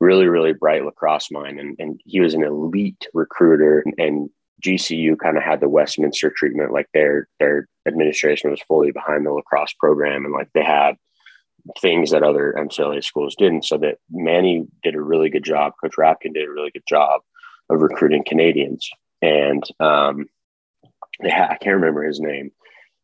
[0.00, 1.60] really, really bright lacrosse mind.
[1.60, 4.30] And, and he was an elite recruiter and
[4.62, 9.32] GCU kind of had the Westminster treatment, like their their administration was fully behind the
[9.32, 10.96] lacrosse program, and like they had
[11.80, 13.64] things that other MCLA schools didn't.
[13.64, 15.74] So that Manny did a really good job.
[15.80, 17.20] Coach Rapkin did a really good job
[17.68, 18.88] of recruiting Canadians,
[19.20, 20.26] and um,
[21.20, 22.50] they had, I can't remember his name,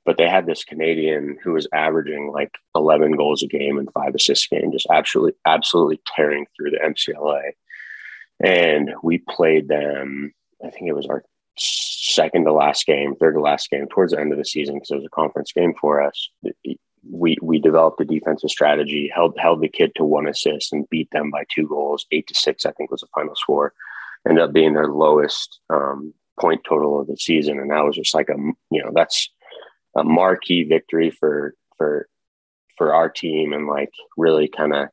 [0.05, 4.15] but they had this Canadian who was averaging like 11 goals a game and five
[4.15, 7.53] assists a game, just absolutely absolutely tearing through the MCLA.
[8.43, 10.33] And we played them.
[10.65, 11.25] I think it was our
[11.57, 14.91] second to last game, third to last game, towards the end of the season because
[14.91, 16.31] it was a conference game for us.
[17.11, 21.11] We we developed a defensive strategy, held held the kid to one assist, and beat
[21.11, 22.65] them by two goals, eight to six.
[22.65, 23.73] I think was the final score.
[24.29, 28.15] Ended up being their lowest um, point total of the season, and that was just
[28.15, 28.37] like a
[28.71, 29.31] you know that's
[29.97, 32.09] a marquee victory for for
[32.77, 34.88] for our team, and like really kind of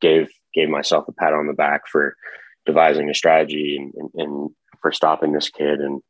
[0.00, 2.16] gave gave myself a pat on the back for
[2.66, 4.50] devising a strategy and, and, and
[4.86, 5.80] for stopping this kid.
[5.80, 6.00] And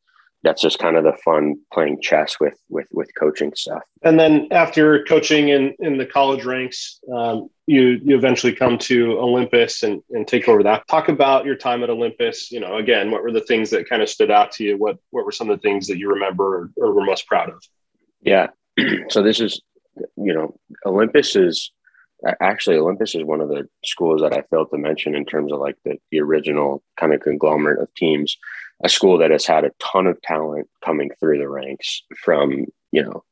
[0.43, 3.83] that's just kind of the fun playing chess with with with coaching stuff.
[4.03, 9.19] And then after coaching in in the college ranks um, you you eventually come to
[9.19, 10.87] olympus and and take over that.
[10.89, 12.53] Talk about your time at olympus.
[12.53, 14.77] You know again what were the things that kind of stood out to you?
[14.77, 17.49] What what were some of the things that you remember or, or were most proud
[17.49, 17.63] of?
[18.21, 18.49] Yeah.
[19.09, 19.63] So this is
[20.17, 21.71] you know olympus is
[22.41, 25.59] actually olympus is one of the schools that i failed to mention in terms of
[25.59, 28.37] like the, the original kind of conglomerate of teams
[28.83, 33.03] a school that has had a ton of talent coming through the ranks from you
[33.03, 33.25] know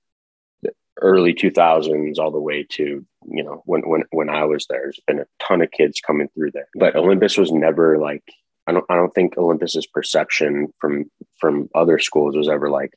[1.00, 4.82] early 2000s all the way to you know when when when I was there.
[4.82, 8.24] There's been a ton of kids coming through there, but Olympus was never like
[8.66, 12.94] I don't I don't think Olympus's perception from from other schools was ever like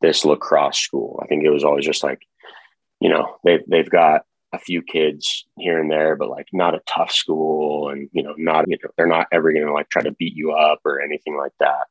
[0.00, 1.20] this lacrosse school.
[1.22, 2.22] I think it was always just like
[3.00, 6.80] you know they they've got a few kids here and there, but like not a
[6.86, 10.02] tough school, and you know not you know, they're not ever going to like try
[10.02, 11.86] to beat you up or anything like that.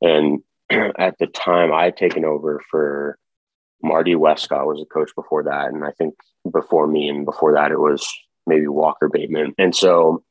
[0.00, 0.42] And
[0.98, 3.18] at the time, I had taken over for
[3.82, 6.14] Marty Westcott was a coach before that, and I think
[6.50, 8.08] before me and before that it was
[8.46, 10.24] maybe Walker Bateman, and so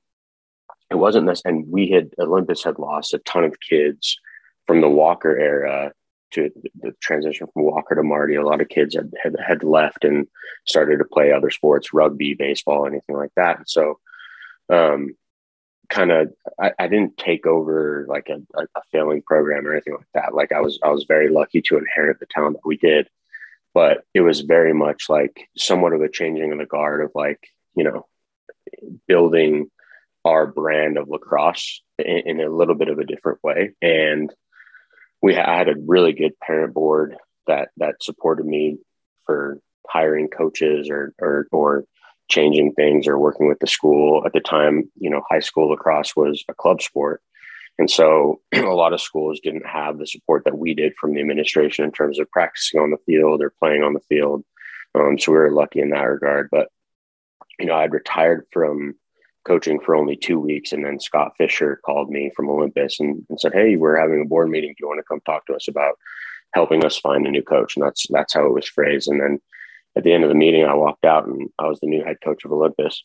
[0.90, 1.42] it wasn't this.
[1.46, 4.20] And we had Olympus had lost a ton of kids
[4.68, 5.94] from the Walker era
[6.32, 8.36] to the transition from Walker to Marty.
[8.36, 10.28] A lot of kids had had, had left and
[10.66, 13.70] started to play other sports, rugby, baseball, anything like that.
[13.70, 14.00] So,
[14.70, 15.16] um,
[15.90, 19.94] kind of, I, I, didn't take over like a, a, a failing program or anything
[19.94, 20.34] like that.
[20.34, 23.10] Like I was, I was very lucky to inherit the talent that we did
[23.74, 27.48] but it was very much like somewhat of a changing of the guard of like
[27.76, 28.06] you know
[29.08, 29.70] building
[30.26, 34.34] our brand of lacrosse in, in a little bit of a different way and
[35.22, 37.16] we I had a really good parent board
[37.48, 38.78] that that supported me
[39.26, 41.86] for hiring coaches or or or
[42.30, 46.16] changing things or working with the school at the time you know high school lacrosse
[46.16, 47.22] was a club sport
[47.82, 51.22] and so a lot of schools didn't have the support that we did from the
[51.22, 54.44] administration in terms of practicing on the field or playing on the field.
[54.94, 56.50] Um, so we were lucky in that regard.
[56.52, 56.68] But,
[57.60, 58.96] you know, I'd retired from
[59.46, 60.72] coaching for only two weeks.
[60.72, 64.28] And then Scott Fisher called me from Olympus and, and said, Hey, we're having a
[64.28, 64.72] board meeting.
[64.72, 65.98] Do you want to come talk to us about
[66.54, 67.76] helping us find a new coach?
[67.76, 69.10] And that's, that's how it was phrased.
[69.10, 69.40] And then
[69.96, 72.18] at the end of the meeting, I walked out and I was the new head
[72.24, 73.04] coach of Olympus.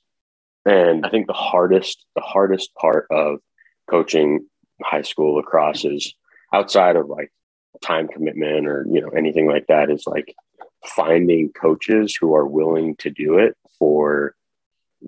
[0.65, 3.39] And I think the hardest, the hardest part of
[3.89, 4.47] coaching
[4.83, 6.13] high school lacrosse is
[6.53, 7.33] outside of like
[7.83, 10.35] time commitment or you know anything like that is like
[10.85, 14.35] finding coaches who are willing to do it for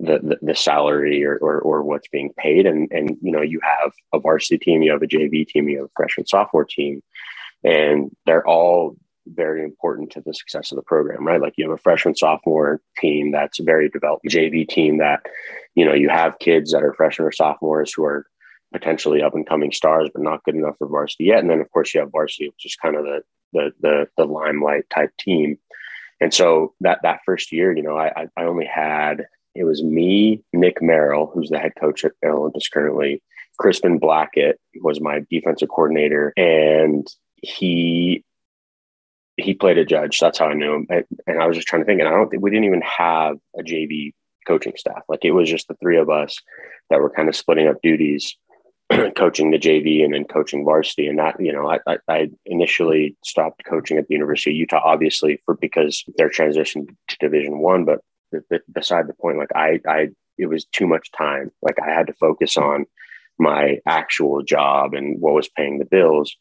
[0.01, 3.91] the, the, salary or, or, or what's being paid and and you know you have
[4.13, 7.01] a varsity team you have a jv team you have a freshman sophomore team
[7.63, 8.95] and they're all
[9.27, 12.81] very important to the success of the program right like you have a freshman sophomore
[12.97, 15.25] team that's very developed jv team that
[15.75, 18.25] you know you have kids that are freshmen or sophomores who are
[18.71, 21.39] potentially up and coming stars, but not good enough for varsity yet.
[21.39, 23.21] And then of course you have varsity, which is kind of the
[23.53, 25.57] the the, the limelight type team.
[26.21, 29.25] And so that that first year, you know, I I only had
[29.59, 33.21] it was me, Nick Merrill, who's the head coach at Olympus currently.
[33.59, 38.23] Crispin Blackett was my defensive coordinator, and he
[39.35, 40.17] he played a judge.
[40.17, 40.87] That's how I knew him.
[41.27, 43.35] And I was just trying to think, and I don't think we didn't even have
[43.57, 44.13] a JV
[44.47, 45.01] coaching staff.
[45.09, 46.41] Like it was just the three of us
[46.89, 48.37] that were kind of splitting up duties.
[49.15, 51.05] coaching the JV and then coaching varsity.
[51.05, 55.39] And that, you know, I, I, initially stopped coaching at the University of Utah, obviously
[55.45, 57.85] for because their transition to Division One.
[57.85, 57.99] But
[58.73, 61.51] beside the point, like I, I, it was too much time.
[61.61, 62.85] Like I had to focus on
[63.37, 66.35] my actual job and what was paying the bills.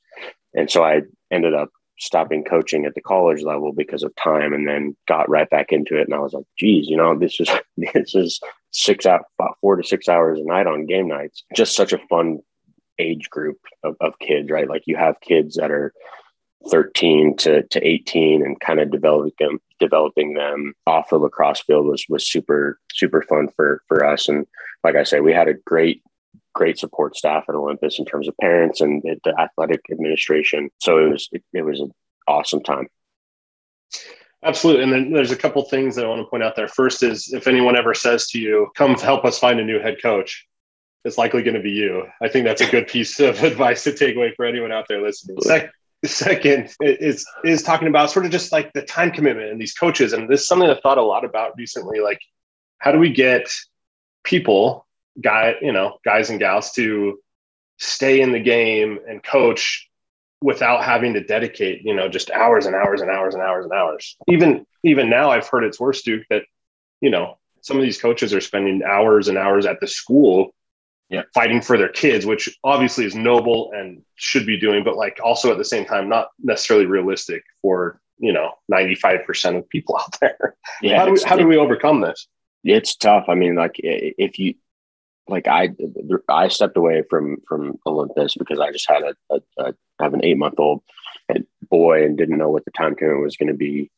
[0.55, 4.69] And so I ended up stopping coaching at the college level because of time and
[4.69, 7.49] then got right back into it and i was like geez you know this is
[7.77, 11.75] this is six out about four to six hours a night on game nights just
[11.75, 12.39] such a fun
[13.01, 15.93] age group of, of kids right like you have kids that are
[16.71, 21.87] 13 to, to 18 and kind of developing them developing them off the lacrosse field
[21.87, 24.45] was was super super fun for for us and
[24.83, 26.03] like i said we had a great
[26.59, 30.69] great support staff at Olympus in terms of parents and the athletic administration.
[30.79, 31.93] So it was it, it was an
[32.27, 32.89] awesome time.
[34.45, 34.83] Absolutely.
[34.83, 36.69] And then there's a couple things that I want to point out there.
[36.69, 40.03] First is if anyone ever says to you, come help us find a new head
[40.03, 40.47] coach,
[41.05, 42.05] it's likely going to be you.
[42.21, 45.01] I think that's a good piece of advice to take away for anyone out there
[45.01, 45.39] listening.
[45.41, 45.71] Second,
[46.05, 50.13] second is is talking about sort of just like the time commitment and these coaches.
[50.13, 52.01] And this is something I've thought a lot about recently.
[52.01, 52.21] Like,
[52.79, 53.51] how do we get
[54.23, 54.87] people
[55.21, 57.19] guy, you know, guys and gals to
[57.79, 59.89] stay in the game and coach
[60.41, 63.73] without having to dedicate, you know, just hours and hours and hours and hours and
[63.73, 64.17] hours.
[64.29, 66.43] Even even now I've heard it's worse, Duke, that,
[67.01, 70.55] you know, some of these coaches are spending hours and hours at the school
[71.09, 71.23] yeah.
[71.35, 75.51] fighting for their kids, which obviously is noble and should be doing, but like also
[75.51, 80.57] at the same time, not necessarily realistic for, you know, 95% of people out there.
[80.83, 82.27] Yeah, how do we, how do we overcome this?
[82.65, 83.27] It's tough.
[83.29, 84.55] I mean, like if you,
[85.29, 85.69] like I
[86.31, 90.25] I stepped away from from Olympus because I just had a, a, a have an
[90.25, 90.83] eight month old
[91.71, 93.91] boy and didn't know what the time commitment was going to be.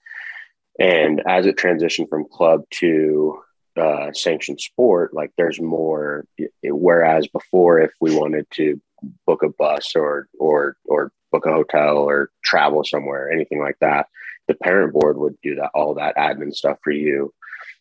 [0.79, 3.41] And as it transitioned from club to
[3.81, 6.25] uh, sanctioned sport, like there's more.
[6.63, 8.81] Whereas before, if we wanted to
[9.27, 14.07] book a bus or or or book a hotel or travel somewhere, anything like that,
[14.51, 17.33] the parent board would do that all that admin stuff for you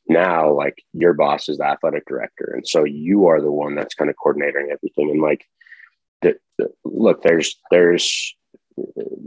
[0.08, 3.96] now like your boss is the athletic director and so you are the one that's
[3.96, 5.46] kind of coordinating everything and like
[6.22, 8.36] the, the, look there's there's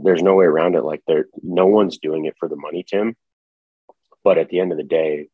[0.01, 3.13] there's no way around it like there no one's doing it for the money tim
[4.23, 5.27] but at the end of the day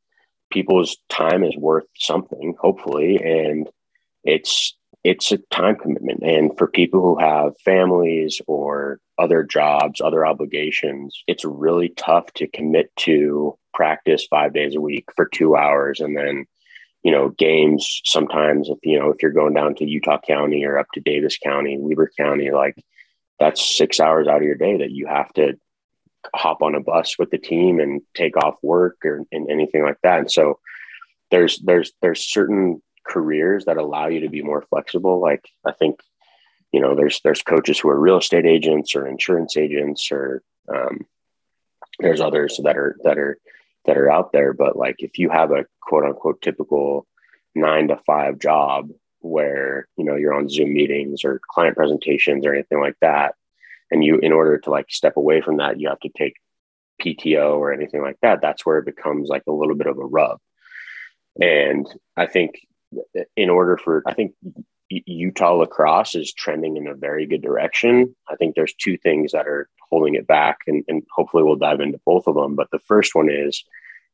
[0.50, 3.70] people's time is worth something hopefully and
[4.24, 6.24] it's it's a time commitment.
[6.24, 12.47] And for people who have families or other jobs, other obligations, it's really tough to
[12.47, 16.45] commit to practice five days a week for two hours and then
[17.04, 20.78] you know games sometimes if you know if you're going down to utah county or
[20.80, 22.76] up to davis county weber county like
[23.39, 25.54] that's six hours out of your day that you have to
[26.36, 29.97] hop on a bus with the team and take off work or and anything like
[30.03, 30.59] that and so
[31.32, 35.20] there's there's there's certain careers that allow you to be more flexible.
[35.20, 35.99] Like I think,
[36.72, 40.43] you know, there's there's coaches who are real estate agents or insurance agents or
[40.74, 41.05] um,
[41.99, 43.38] there's others that are that are
[43.86, 44.53] that are out there.
[44.53, 47.07] But like if you have a quote unquote typical
[47.55, 48.89] nine to five job
[49.22, 53.36] where you know you're on Zoom meetings or client presentations or anything like that,
[53.91, 56.35] and you in order to like step away from that, you have to take
[57.01, 58.41] PTO or anything like that.
[58.41, 60.39] That's where it becomes like a little bit of a rub.
[61.41, 61.87] And
[62.17, 62.59] I think
[63.35, 64.33] in order for, I think
[64.89, 68.15] Utah lacrosse is trending in a very good direction.
[68.27, 71.79] I think there's two things that are holding it back, and, and hopefully we'll dive
[71.79, 72.55] into both of them.
[72.55, 73.63] But the first one is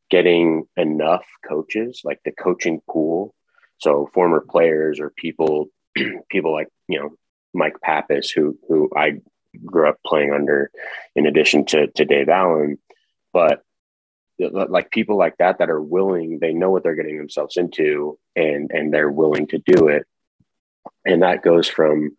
[0.09, 3.33] getting enough coaches, like the coaching pool.
[3.77, 5.67] So former players or people,
[6.29, 7.11] people like you know
[7.53, 9.21] Mike Pappas, who who I
[9.65, 10.71] grew up playing under,
[11.15, 12.77] in addition to to Dave Allen,
[13.33, 13.61] but
[14.37, 18.69] like people like that that are willing they know what they're getting themselves into and
[18.71, 20.05] and they're willing to do it.
[21.05, 22.15] And that goes from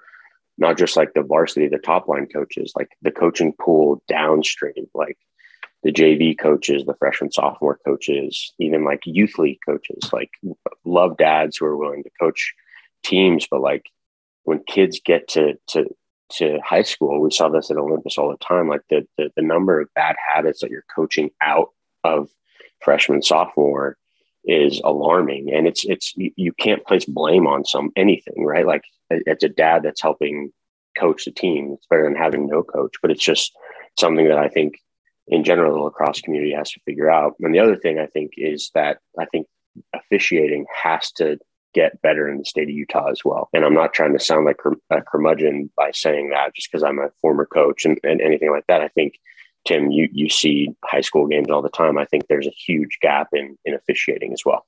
[0.56, 5.18] not just like the varsity the top line coaches like the coaching pool downstream like
[5.82, 10.30] the jv coaches the freshman sophomore coaches even like youth league coaches like
[10.86, 12.54] love dads who are willing to coach
[13.06, 13.46] teams.
[13.50, 13.90] But like
[14.44, 15.86] when kids get to to
[16.28, 19.42] to high school we saw this at olympus all the time like the, the the
[19.42, 21.68] number of bad habits that you're coaching out
[22.04, 22.28] of
[22.80, 23.96] freshman sophomore
[24.46, 25.52] is alarming.
[25.52, 28.66] And it's it's you can't place blame on some anything right?
[28.66, 30.52] Like it's a dad that's helping
[30.98, 31.72] coach the team.
[31.74, 33.52] It's better than having no coach but it's just
[33.98, 34.78] something that i think
[35.26, 37.34] in general the lacrosse community has to figure out.
[37.40, 39.46] And the other thing i think is that i think
[39.94, 41.38] officiating has to
[41.76, 44.44] get better in the state of utah as well and i'm not trying to sound
[44.44, 44.60] like
[44.90, 48.66] a curmudgeon by saying that just because i'm a former coach and, and anything like
[48.66, 49.14] that i think
[49.66, 51.98] Tim, you you see high school games all the time.
[51.98, 54.64] I think there's a huge gap in in officiating as well.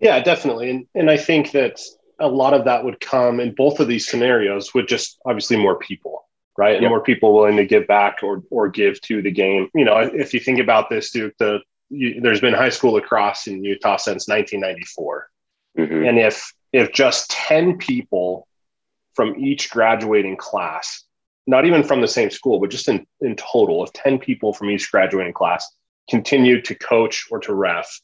[0.00, 1.80] Yeah, definitely, and and I think that
[2.18, 5.78] a lot of that would come in both of these scenarios with just obviously more
[5.78, 6.26] people,
[6.56, 6.88] right, and yep.
[6.88, 9.68] more people willing to give back or or give to the game.
[9.74, 13.46] You know, if you think about this, Duke, the you, there's been high school lacrosse
[13.46, 15.28] in Utah since 1994,
[15.78, 16.04] mm-hmm.
[16.04, 18.48] and if if just 10 people
[19.14, 21.04] from each graduating class
[21.46, 24.70] not even from the same school, but just in, in total, if 10 people from
[24.70, 25.70] each graduating class
[26.08, 28.00] continued to coach or to ref,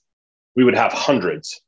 [0.57, 1.61] we would have hundreds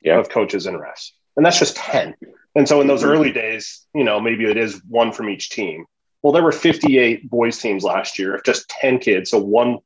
[0.00, 0.18] yeah.
[0.18, 1.10] of coaches and refs.
[1.36, 2.14] And that's just 10.
[2.54, 5.86] And so in those early days, you know, maybe it is one from each team.
[6.22, 8.34] Well, there were 58 boys teams last year.
[8.34, 9.78] If just 10 kids, so one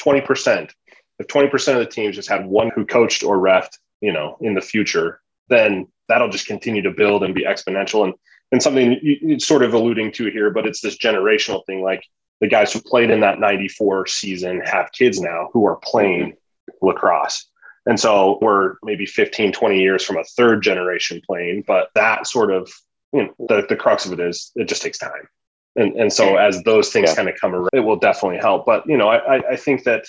[0.00, 0.70] 20%,
[1.18, 4.54] if 20% of the teams just had one who coached or refed, you know, in
[4.54, 8.04] the future, then that'll just continue to build and be exponential.
[8.04, 8.14] And
[8.52, 11.82] and something you, sort of alluding to here, but it's this generational thing.
[11.82, 12.04] Like
[12.40, 16.34] the guys who played in that 94 season have kids now who are playing
[16.80, 17.48] lacrosse.
[17.86, 22.52] And so we're maybe 15, 20 years from a third generation playing, but that sort
[22.52, 22.70] of,
[23.12, 25.28] you know, the, the crux of it is it just takes time.
[25.76, 27.16] And, and so as those things yeah.
[27.16, 28.64] kind of come around, it will definitely help.
[28.64, 30.06] But, you know, I, I think that,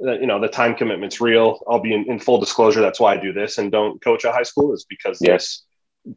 [0.00, 1.60] you know, the time commitment's real.
[1.68, 2.80] I'll be in, in, full disclosure.
[2.80, 5.32] That's why I do this and don't coach a high school is because yes.
[5.32, 5.64] this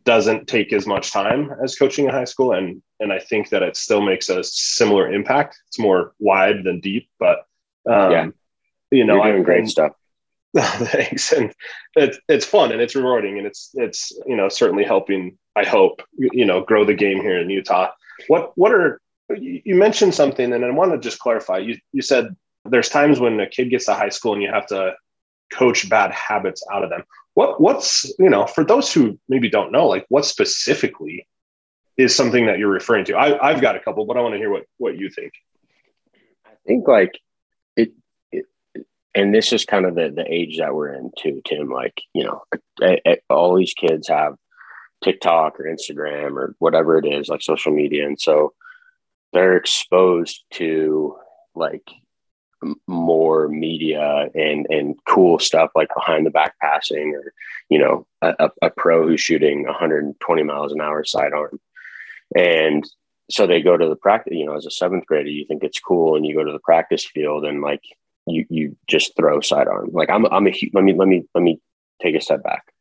[0.04, 3.64] doesn't take as much time as coaching in high school and and I think that
[3.64, 5.58] it still makes a similar impact.
[5.68, 7.40] It's more wide than deep, but
[7.90, 8.28] um, yeah,
[8.92, 9.94] you know, You're doing I, great stuff.
[10.56, 11.54] Thanks, and
[11.96, 15.38] it's it's fun and it's rewarding and it's it's you know certainly helping.
[15.56, 17.92] I hope you know grow the game here in Utah.
[18.28, 19.02] What what are
[19.38, 21.60] you mentioned something and I want to just clarify.
[21.60, 22.36] You you said
[22.66, 24.94] there's times when a kid gets to high school and you have to
[25.52, 27.04] coach bad habits out of them.
[27.34, 31.28] What what's you know for those who maybe don't know like what specifically
[31.98, 33.16] is something that you're referring to?
[33.16, 35.34] I, i've got a couple but i want to hear what what you think.
[36.46, 37.20] I think like
[37.76, 37.94] it,
[38.32, 38.46] it
[39.16, 42.26] and this is kind of the the age that we're in too tim like you
[42.26, 42.44] know
[43.30, 44.36] all these kids have
[45.04, 48.54] tiktok or instagram or whatever it is like social media and so
[49.34, 51.16] they're exposed to
[51.56, 51.90] like
[52.88, 57.34] more media and and cool stuff like behind the back passing or
[57.70, 61.60] you know a, a pro who's shooting 120 miles an hour sidearm.
[62.36, 62.88] And
[63.30, 65.80] so they go to the practice you know as a seventh grader you think it's
[65.80, 67.84] cool and you go to the practice field and like
[68.28, 69.90] you you just throw sidearm.
[69.92, 71.60] Like i'm i'm a let me let me let me
[72.02, 72.72] take a step back.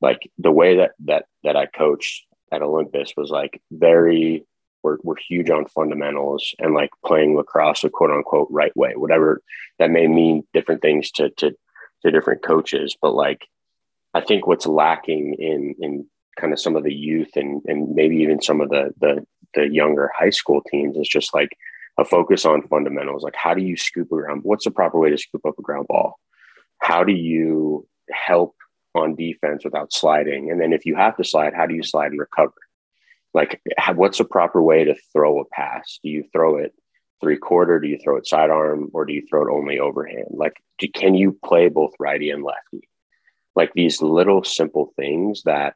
[0.00, 4.44] Like the way that that that i coached at olympus was like very
[4.82, 9.40] we're, we're huge on fundamentals and like playing lacrosse the quote unquote right way, whatever
[9.78, 11.54] that may mean different things to, to,
[12.02, 12.96] to different coaches.
[13.00, 13.46] But like,
[14.14, 16.06] I think what's lacking in, in
[16.38, 19.68] kind of some of the youth and, and maybe even some of the, the, the
[19.68, 21.56] younger high school teams is just like
[21.98, 23.22] a focus on fundamentals.
[23.22, 24.40] Like how do you scoop around?
[24.42, 26.18] What's the proper way to scoop up a ground ball?
[26.78, 28.56] How do you help
[28.94, 30.50] on defense without sliding?
[30.50, 32.54] And then if you have to slide, how do you slide and recover?
[33.34, 33.60] Like
[33.94, 35.98] what's a proper way to throw a pass?
[36.02, 36.74] Do you throw it
[37.20, 38.90] three quarter do you throw it sidearm?
[38.92, 40.28] Or do you throw it only overhand?
[40.30, 42.88] Like do, can you play both righty and lefty?
[43.54, 45.74] Like these little simple things that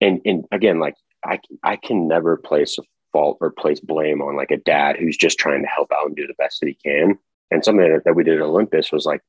[0.00, 0.94] and and again like
[1.24, 2.82] i i can never place a
[3.12, 6.16] fault or place blame on like a dad who's just trying to help out and
[6.16, 7.18] do the best that he can.
[7.50, 9.22] And something that we did at olympus was like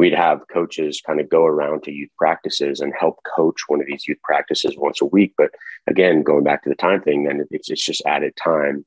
[0.00, 3.86] we'd have coaches kind of go around to youth practices and help coach one of
[3.86, 5.34] these youth practices once a week.
[5.36, 5.50] But
[5.86, 8.86] again, going back to the time thing, then it's, it's just added time.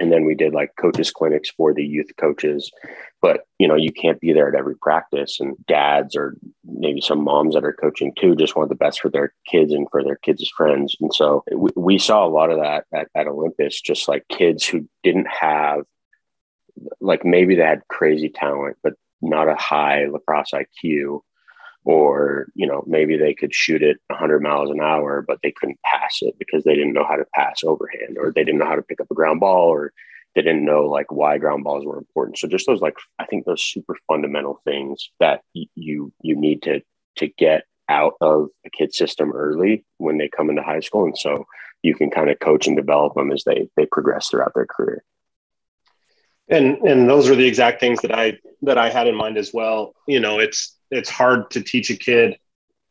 [0.00, 2.72] And then we did like coaches clinics for the youth coaches,
[3.20, 6.34] but you know, you can't be there at every practice and dads or
[6.64, 9.86] maybe some moms that are coaching too, just want the best for their kids and
[9.92, 10.96] for their kids' friends.
[11.00, 14.66] And so we, we saw a lot of that at, at Olympus, just like kids
[14.66, 15.84] who didn't have
[17.00, 21.20] like maybe they had crazy talent, but not a high lacrosse IQ,
[21.84, 25.78] or you know maybe they could shoot it 100 miles an hour, but they couldn't
[25.84, 28.76] pass it because they didn't know how to pass overhand, or they didn't know how
[28.76, 29.92] to pick up a ground ball, or
[30.34, 32.38] they didn't know like why ground balls were important.
[32.38, 36.62] So just those like I think those super fundamental things that y- you you need
[36.62, 36.80] to
[37.16, 41.18] to get out of a kid system early when they come into high school, and
[41.18, 41.46] so
[41.82, 45.04] you can kind of coach and develop them as they they progress throughout their career
[46.48, 49.52] and and those are the exact things that i that i had in mind as
[49.52, 49.94] well.
[50.06, 52.36] You know it's it's hard to teach a kid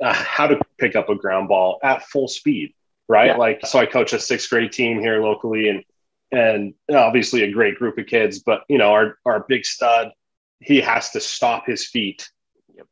[0.03, 2.73] uh, how to pick up a ground ball at full speed
[3.07, 3.27] right?
[3.27, 3.37] Yeah.
[3.37, 5.83] like so i coach a sixth grade team here locally and
[6.31, 10.11] and obviously a great group of kids but you know our our big stud
[10.61, 12.29] he has to stop his feet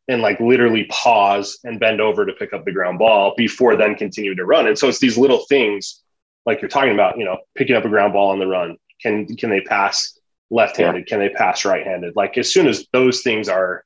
[0.07, 3.95] and like literally pause and bend over to pick up the ground ball before then
[3.95, 4.67] continue to run.
[4.67, 6.01] And so it's these little things
[6.45, 8.77] like you're talking about you know picking up a ground ball on the run.
[9.01, 10.18] Can can they pass
[10.49, 11.05] left-handed?
[11.07, 11.09] Yeah.
[11.09, 12.15] Can they pass right-handed?
[12.15, 13.83] Like as soon as those things are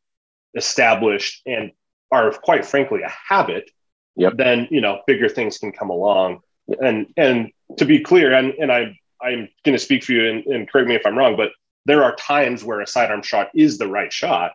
[0.55, 1.71] established and
[2.11, 3.69] are quite frankly a habit,
[4.15, 4.33] yep.
[4.37, 6.41] then you know bigger things can come along.
[6.79, 10.45] And and to be clear, and and I I'm going to speak for you and,
[10.47, 11.51] and, correct me if I'm wrong, but
[11.85, 14.51] there are times where a sidearm shot is the right shot.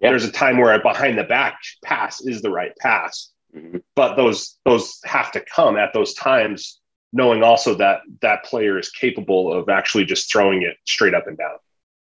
[0.00, 0.10] Yep.
[0.10, 3.30] There's a time where a behind the back pass is the right pass.
[3.54, 3.78] Mm-hmm.
[3.94, 6.80] But those those have to come at those times
[7.12, 11.36] knowing also that that player is capable of actually just throwing it straight up and
[11.36, 11.56] down.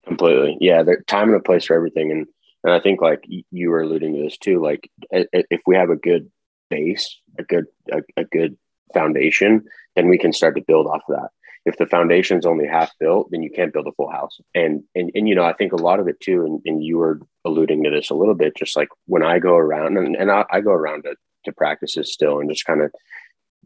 [0.06, 0.58] Completely.
[0.60, 0.84] Yeah.
[0.84, 2.12] There's time and a place for everything.
[2.12, 2.28] And,
[2.64, 5.96] and I think like you were alluding to this too, like if we have a
[5.96, 6.30] good
[6.70, 8.58] base, a good, a, a good
[8.94, 11.30] foundation, then we can start to build off of that.
[11.66, 14.40] If the foundation's only half built, then you can't build a full house.
[14.56, 16.98] And, and, and, you know, I think a lot of it too, and, and you
[16.98, 20.32] were alluding to this a little bit, just like when I go around and, and
[20.32, 22.92] I, I go around to, to practices still and just kind of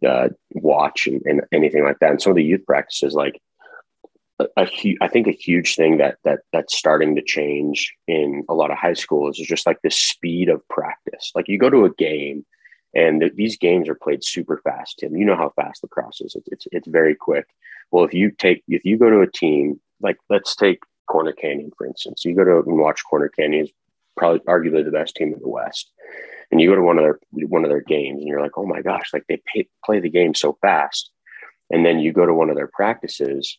[0.08, 2.12] uh, watch and, and, anything like that.
[2.12, 3.42] And some of the youth practices, like
[4.40, 8.44] a, a hu- I think a huge thing that that that's starting to change in
[8.50, 11.32] a lot of high schools is just like the speed of practice.
[11.36, 12.46] Like you go to a game,
[12.94, 15.00] and th- these games are played super fast.
[15.00, 16.36] Tim, you know how fast lacrosse is.
[16.36, 17.48] It's, it's it's very quick.
[17.92, 21.72] Well, if you take if you go to a team like let's take Corner Canyon
[21.78, 23.72] for instance, you go to and watch Corner Canyon is
[24.18, 25.92] probably arguably the best team in the West.
[26.52, 28.66] And you go to one of their one of their games and you're like oh
[28.66, 31.12] my gosh like they pay, play the game so fast.
[31.72, 33.58] And then you go to one of their practices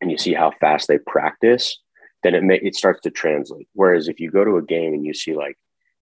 [0.00, 1.78] and you see how fast they practice
[2.24, 3.68] then it may, it starts to translate.
[3.74, 5.56] Whereas if you go to a game and you see like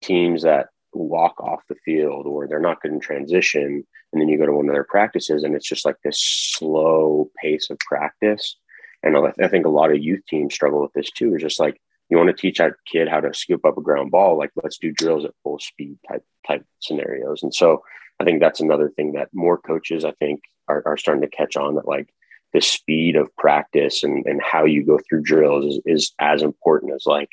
[0.01, 3.83] teams that walk off the field or they're not good in transition
[4.13, 7.29] and then you go to one of their practices and it's just like this slow
[7.41, 8.55] pace of practice.
[9.01, 11.33] And i think a lot of youth teams struggle with this too.
[11.33, 14.11] It's just like you want to teach that kid how to scoop up a ground
[14.11, 17.43] ball, like let's do drills at full speed type type scenarios.
[17.43, 17.83] And so
[18.19, 21.57] I think that's another thing that more coaches I think are, are starting to catch
[21.57, 22.13] on that like
[22.53, 26.93] the speed of practice and, and how you go through drills is, is as important
[26.93, 27.29] as like,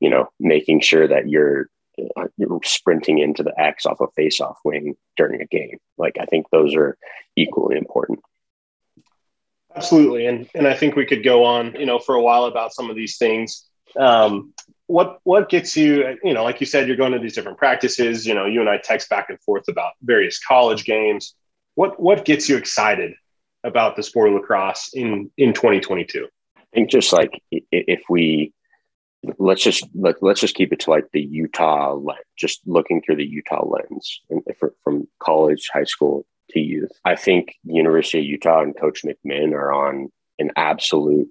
[0.00, 1.68] you know, making sure that you're,
[2.16, 5.78] uh, you're sprinting into the X off a face off wing during a game.
[5.96, 6.98] Like I think those are
[7.34, 8.20] equally important.
[9.74, 10.26] Absolutely.
[10.26, 12.90] And and I think we could go on, you know, for a while about some
[12.90, 14.52] of these things Um,
[14.86, 18.26] what what gets you you know like you said you're going to these different practices.
[18.26, 21.34] You know you and i text back and forth about various college games.
[21.74, 23.14] What what gets you excited
[23.64, 28.52] about the sport of lacrosse in in 2022 i think just like if we
[29.38, 33.16] let's just let, let's just keep it to like the utah lens just looking through
[33.16, 34.42] the utah lens and
[34.84, 36.92] from college high school to youth.
[37.04, 41.28] I think university of utah and coach mcminn are on an absolute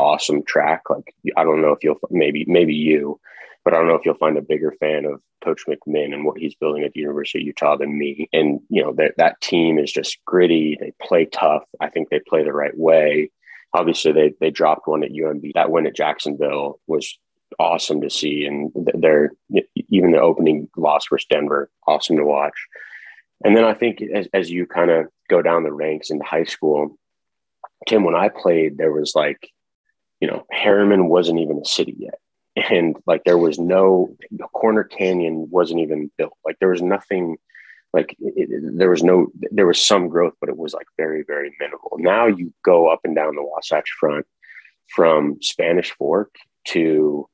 [0.00, 0.82] awesome track.
[0.88, 3.20] Like I don't know if you'll maybe maybe you,
[3.64, 6.38] but I don't know if you'll find a bigger fan of Coach McMinn and what
[6.38, 8.28] he's building at the University of Utah than me.
[8.32, 10.76] And you know that that team is just gritty.
[10.80, 11.64] They play tough.
[11.80, 13.30] I think they play the right way.
[13.74, 15.52] Obviously, they they dropped one at UMB.
[15.54, 17.18] That win at Jacksonville was
[17.58, 19.32] awesome to see, and they're
[19.90, 22.54] even the opening loss versus Denver, awesome to watch.
[23.44, 26.44] And then I think as, as you kind of go down the ranks into high
[26.44, 26.98] school,
[27.88, 29.50] Tim, when I played, there was like
[30.20, 32.18] you know, Herriman wasn't even a city yet.
[32.56, 36.36] And like there was no the Corner Canyon wasn't even built.
[36.44, 37.36] Like there was nothing
[37.92, 41.54] like it, there was no there was some growth, but it was like very, very
[41.58, 41.96] minimal.
[41.98, 44.26] Now you go up and down the Wasatch front
[44.88, 46.34] from Spanish Fork
[46.68, 47.28] to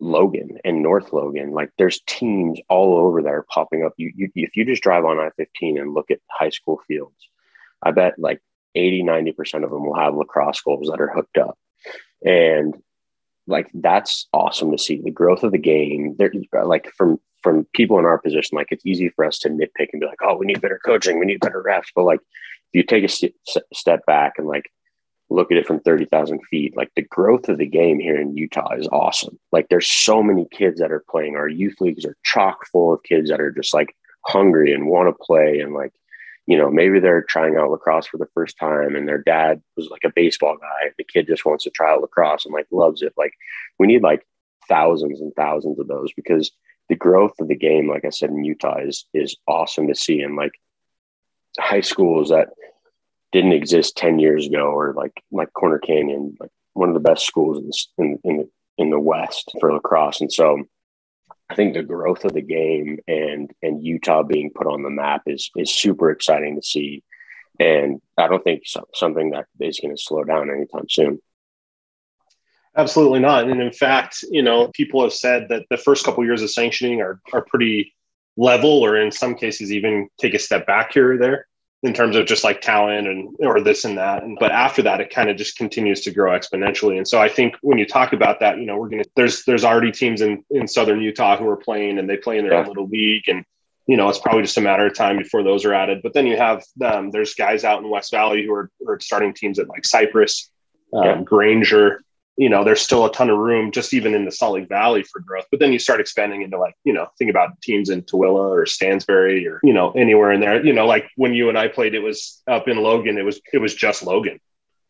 [0.00, 1.50] Logan and North Logan.
[1.50, 3.94] Like there's teams all over there popping up.
[3.96, 7.16] You, you if you just drive on I-15 and look at high school fields,
[7.82, 8.40] I bet like
[8.74, 11.58] 80, 90% of them will have lacrosse goals that are hooked up.
[12.24, 12.74] And
[13.46, 16.16] like that's awesome to see the growth of the game.
[16.18, 16.32] There,
[16.64, 20.00] like from from people in our position, like it's easy for us to nitpick and
[20.00, 22.82] be like, "Oh, we need better coaching, we need better refs." But like, if you
[22.82, 23.34] take a st-
[23.72, 24.70] step back and like
[25.30, 28.36] look at it from thirty thousand feet, like the growth of the game here in
[28.36, 29.38] Utah is awesome.
[29.52, 31.36] Like, there's so many kids that are playing.
[31.36, 33.94] Our youth leagues are chock full of kids that are just like
[34.24, 35.92] hungry and want to play, and like
[36.46, 39.88] you know, maybe they're trying out lacrosse for the first time and their dad was
[39.88, 40.90] like a baseball guy.
[40.98, 43.14] The kid just wants to try out lacrosse and like loves it.
[43.16, 43.32] Like
[43.78, 44.26] we need like
[44.68, 46.50] thousands and thousands of those because
[46.88, 50.20] the growth of the game, like I said, in Utah is is awesome to see.
[50.20, 50.52] And like
[51.58, 52.50] high schools that
[53.32, 57.26] didn't exist 10 years ago or like like Corner Canyon, like one of the best
[57.26, 60.20] schools in in, in the in the West for lacrosse.
[60.20, 60.64] And so
[61.54, 65.22] I think the growth of the game and and Utah being put on the map
[65.28, 67.04] is is super exciting to see,
[67.60, 71.20] and I don't think so, something that is going to slow down anytime soon.
[72.76, 73.48] Absolutely not.
[73.48, 76.50] And in fact, you know, people have said that the first couple of years of
[76.50, 77.94] sanctioning are are pretty
[78.36, 81.46] level, or in some cases even take a step back here or there
[81.84, 84.22] in terms of just like talent and or this and that.
[84.22, 86.96] And, but after that, it kind of just continues to grow exponentially.
[86.96, 89.64] And so I think when you talk about that, you know, we're gonna there's there's
[89.64, 92.60] already teams in in southern Utah who are playing and they play in their yeah.
[92.60, 93.44] own little league and
[93.86, 96.00] you know, it's probably just a matter of time before those are added.
[96.02, 99.34] But then you have um, there's guys out in West Valley who are, are starting
[99.34, 100.50] teams at like Cyprus,
[100.94, 101.22] um, yeah.
[101.22, 102.02] Granger,
[102.36, 105.04] you know, there's still a ton of room just even in the Salt Lake Valley
[105.04, 105.46] for growth.
[105.50, 108.66] But then you start expanding into like, you know, think about teams in Tooele or
[108.66, 110.64] Stansbury or, you know, anywhere in there.
[110.64, 113.40] You know, like when you and I played, it was up in Logan, it was
[113.52, 114.40] it was just Logan.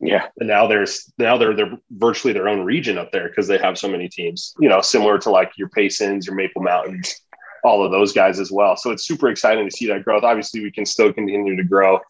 [0.01, 0.27] Yeah.
[0.39, 3.79] And now there's now they're they're virtually their own region up there because they have
[3.79, 7.15] so many teams, you know, similar to like your Paysons, your Maple Mountains,
[7.63, 8.77] all of those guys as well.
[8.77, 10.25] So it's super exciting to see that growth.
[10.25, 12.01] Obviously, we can still continue to grow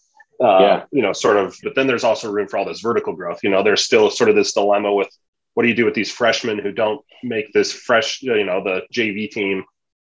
[0.42, 0.84] uh, yeah.
[0.90, 3.40] you know, sort of, but then there's also room for all this vertical growth.
[3.42, 5.08] You know, there's still sort of this dilemma with
[5.54, 8.82] what do you do with these freshmen who don't make this fresh, you know, the
[8.92, 9.64] JV team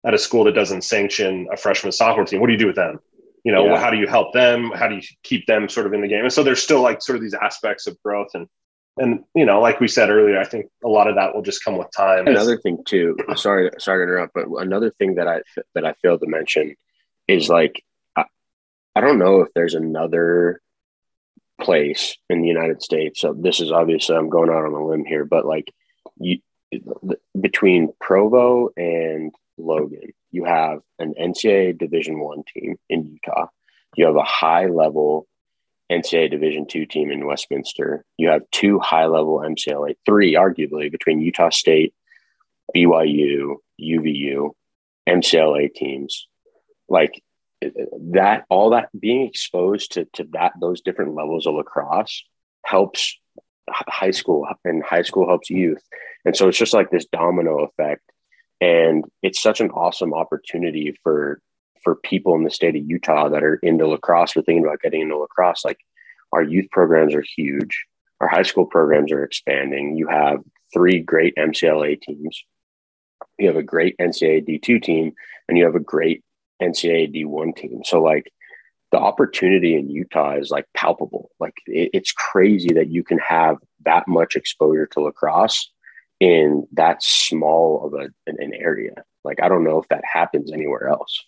[0.04, 2.40] at a school that doesn't sanction a freshman sophomore team?
[2.40, 2.98] What do you do with them?
[3.44, 3.78] You know, yeah.
[3.78, 4.72] how do you help them?
[4.74, 6.24] How do you keep them sort of in the game?
[6.24, 8.48] And so there's still like sort of these aspects of growth and
[8.98, 11.62] and you know, like we said earlier, I think a lot of that will just
[11.62, 12.26] come with time.
[12.26, 15.42] Another thing too, sorry, sorry to interrupt, but another thing that I
[15.74, 16.74] that I failed to mention
[17.28, 17.84] is like
[18.96, 20.60] I, don't know if there's another
[21.60, 23.20] place in the United States.
[23.20, 25.72] So this is obviously I'm going out on a limb here, but like
[26.18, 26.40] you
[27.40, 33.46] between Provo and Logan, you have an NCAA Division One team in Utah.
[33.96, 35.26] You have a high level
[35.90, 38.04] NCAA Division two team in Westminster.
[38.16, 41.94] You have two high level MCLA, three arguably between Utah State,
[42.74, 44.50] BYU, UVU,
[45.08, 46.26] MCLA teams.
[46.88, 47.22] Like
[48.12, 52.24] that all that being exposed to to that those different levels of lacrosse
[52.64, 53.18] helps
[53.68, 55.82] high school and high school helps youth.
[56.24, 58.02] And so it's just like this domino effect.
[58.60, 61.40] And it's such an awesome opportunity for
[61.82, 65.02] for people in the state of utah that are into lacrosse or thinking about getting
[65.02, 65.78] into lacrosse like
[66.32, 67.84] our youth programs are huge.
[68.20, 69.96] Our high school programs are expanding.
[69.96, 70.40] You have
[70.72, 72.42] three great mcla teams.
[73.38, 75.12] You have a great ncaa d2 team
[75.48, 76.24] and you have a great
[76.62, 77.82] NCAA D1 team.
[77.84, 78.32] So like
[78.92, 81.30] the opportunity in Utah is like palpable.
[81.40, 85.70] Like it, it's crazy that you can have that much exposure to lacrosse
[86.20, 88.94] in that small of a, an, an area.
[89.24, 91.24] Like, I don't know if that happens anywhere else.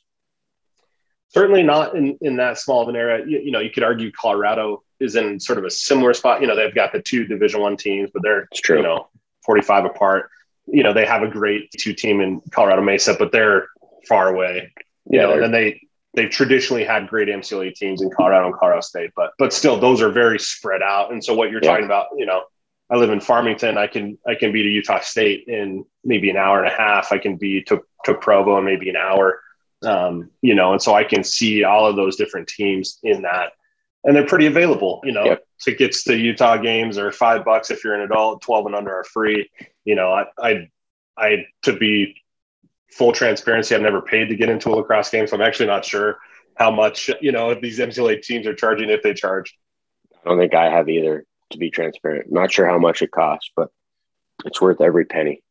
[1.30, 3.24] Certainly not in, in that small of an area.
[3.26, 6.40] You, you know, you could argue Colorado is in sort of a similar spot.
[6.40, 9.08] You know, they've got the two Division One teams, but they're you know
[9.44, 10.30] 45 apart.
[10.66, 13.68] You know, they have a great two team in Colorado Mesa, but they're
[14.08, 14.72] far away.
[15.10, 15.80] You yeah, know, and then they
[16.14, 20.02] they've traditionally had great MCLA teams in Colorado and Colorado State, but but still those
[20.02, 21.12] are very spread out.
[21.12, 21.70] And so what you're yeah.
[21.70, 22.42] talking about, you know,
[22.90, 23.76] I live in Farmington.
[23.76, 27.12] I can I can be to Utah State in maybe an hour and a half.
[27.12, 29.40] I can be to to Provo in maybe an hour.
[29.82, 33.52] Um, you know, and so I can see all of those different teams in that,
[34.04, 35.00] and they're pretty available.
[35.04, 35.46] You know, yep.
[35.60, 38.42] tickets to Utah games are five bucks if you're an adult.
[38.42, 39.50] Twelve and under are free.
[39.84, 40.68] You know, I I,
[41.16, 42.16] I to be
[42.90, 45.84] full transparency, I've never paid to get into a lacrosse game, so I'm actually not
[45.84, 46.18] sure
[46.56, 49.56] how much you know these MCLA teams are charging if they charge.
[50.14, 52.30] I don't think I have either to be transparent.
[52.30, 53.70] Not sure how much it costs, but
[54.44, 55.42] it's worth every penny.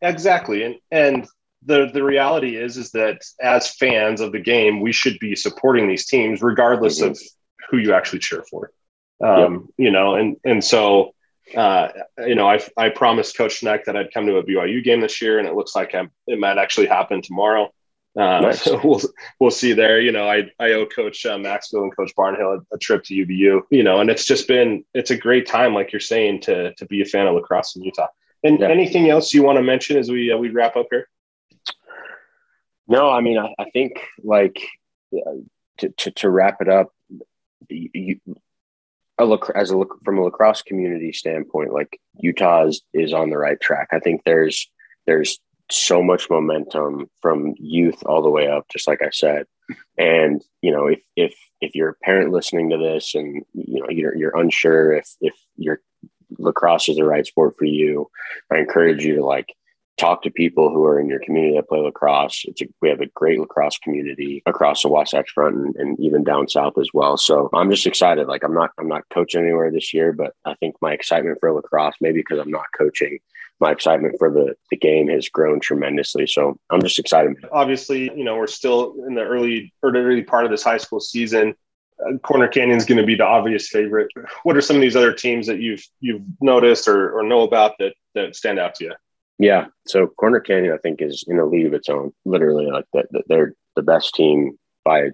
[0.00, 0.62] Exactly.
[0.62, 1.26] And and
[1.64, 5.88] the the reality is is that as fans of the game, we should be supporting
[5.88, 7.12] these teams regardless mm-hmm.
[7.12, 7.20] of
[7.70, 8.72] who you actually cheer for.
[9.24, 9.62] Um, yep.
[9.78, 11.14] you know, and and so
[11.56, 11.88] uh,
[12.26, 15.20] you know, I I promised Coach Schneck that I'd come to a BYU game this
[15.20, 17.72] year, and it looks like I'm, it might actually happen tomorrow.
[18.16, 18.62] Uh, nice.
[18.62, 19.00] So we'll
[19.40, 20.00] we'll see there.
[20.00, 23.14] You know, I I owe Coach uh, Maxfield and Coach Barnhill a, a, trip to
[23.14, 23.62] UVU.
[23.70, 26.86] You know, and it's just been it's a great time, like you're saying, to to
[26.86, 28.08] be a fan of lacrosse in Utah.
[28.44, 28.68] And yeah.
[28.68, 31.08] anything else you want to mention as we uh, we wrap up here?
[32.88, 34.60] No, I mean, I, I think like
[35.14, 35.36] uh,
[35.78, 36.92] to, to to wrap it up,
[37.68, 38.20] you,
[39.18, 43.30] a look as a look from a lacrosse community standpoint, like Utah is, is on
[43.30, 43.88] the right track.
[43.92, 44.68] I think there's
[45.06, 45.38] there's
[45.70, 49.46] so much momentum from youth all the way up, just like I said.
[49.98, 53.88] And you know, if if if you're a parent listening to this and you know
[53.90, 55.80] you're you're unsure if if your
[56.38, 58.08] lacrosse is the right sport for you,
[58.50, 59.54] I encourage you to like
[59.98, 62.42] talk to people who are in your community that play lacrosse.
[62.46, 66.24] It's a, we have a great lacrosse community across the Wasatch Front and, and, even
[66.24, 67.16] down south as well.
[67.16, 68.26] So I'm just excited.
[68.26, 71.52] Like I'm not I'm not coaching anywhere this year, but I think my excitement for
[71.52, 73.18] lacrosse, maybe because I'm not coaching,
[73.60, 76.26] my excitement for the, the game has grown tremendously.
[76.26, 77.36] So I'm just excited.
[77.52, 81.54] Obviously, you know, we're still in the early early part of this high school season.
[82.04, 84.08] Uh, Corner Canyon is going to be the obvious favorite.
[84.42, 87.78] What are some of these other teams that you've you've noticed or, or know about
[87.78, 88.94] that that stand out to you?
[89.38, 92.12] Yeah, so Corner Canyon, I think, is in a league of its own.
[92.24, 95.10] Literally, like that, they're the best team by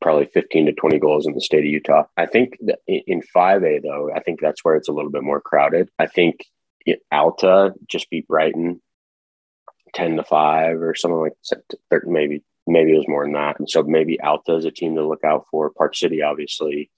[0.00, 2.04] probably 15 to 20 goals in the state of Utah.
[2.16, 2.56] I think
[2.86, 5.88] in 5A, though, I think that's where it's a little bit more crowded.
[5.98, 6.44] I think
[7.10, 8.80] Alta just beat Brighton
[9.94, 11.32] 10 to 5 or something like
[11.90, 12.06] that.
[12.06, 13.58] Maybe, maybe it was more than that.
[13.58, 15.70] And so maybe Alta is a team to look out for.
[15.70, 16.90] Park City, obviously,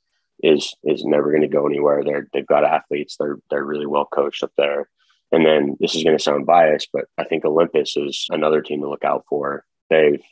[0.42, 2.02] is is never going to go anywhere.
[2.04, 3.16] They're they've got athletes.
[3.18, 4.88] They're they're really well coached up there.
[5.32, 8.80] And then this is going to sound biased, but I think Olympus is another team
[8.80, 9.64] to look out for.
[9.88, 10.22] They've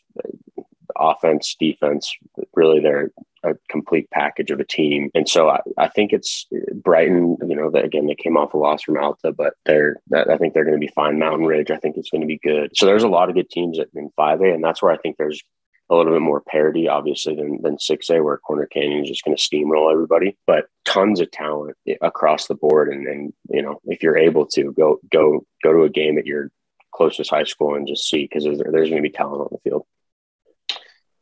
[0.96, 2.14] offense, defense,
[2.54, 3.10] really they're
[3.44, 5.10] a complete package of a team.
[5.14, 8.58] And so I, I think it's Brighton, you know, that again, they came off a
[8.58, 11.18] loss from Alta, but they're, I think they're going to be fine.
[11.18, 12.76] Mountain Ridge, I think it's going to be good.
[12.76, 15.42] So there's a lot of good teams in 5A, and that's where I think there's
[15.90, 19.36] a little bit more parity, obviously, than, than 6A, where Corner Canyon is just going
[19.36, 20.36] to steamroll everybody.
[20.46, 22.92] But tons of talent across the board.
[22.92, 26.26] And, and, you know, if you're able to go, go, go to a game at
[26.26, 26.50] your
[26.92, 29.70] closest high school and just see, because there's, there's going to be talent on the
[29.70, 29.86] field.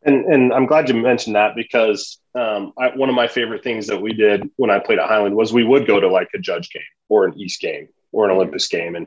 [0.02, 3.88] And, and I'm glad you mentioned that because um, I, one of my favorite things
[3.88, 6.38] that we did when I played at Highland was we would go to like a
[6.38, 8.94] judge game or an East game or an Olympus game.
[8.94, 9.06] And,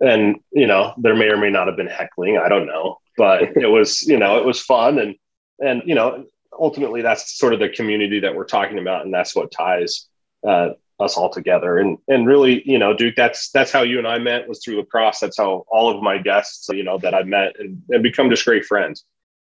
[0.00, 2.38] and, you know, there may or may not have been heckling.
[2.38, 4.98] I don't know, but it was, you know, it was fun.
[4.98, 5.16] And,
[5.58, 6.24] and, you know,
[6.58, 9.04] ultimately that's sort of the community that we're talking about.
[9.04, 10.06] And that's what ties
[10.46, 11.78] uh, us all together.
[11.78, 14.78] And, and really, you know, Duke, that's, that's how you and I met was through
[14.78, 15.20] lacrosse.
[15.20, 18.46] That's how all of my guests, you know, that I've met and, and become just
[18.46, 19.04] great friends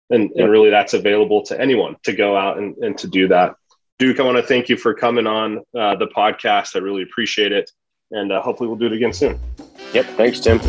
[0.09, 3.55] and, and really that's available to anyone to go out and, and to do that
[3.99, 7.51] duke i want to thank you for coming on uh, the podcast i really appreciate
[7.51, 7.71] it
[8.11, 9.39] and uh, hopefully we'll do it again soon
[9.93, 10.59] yep thanks tim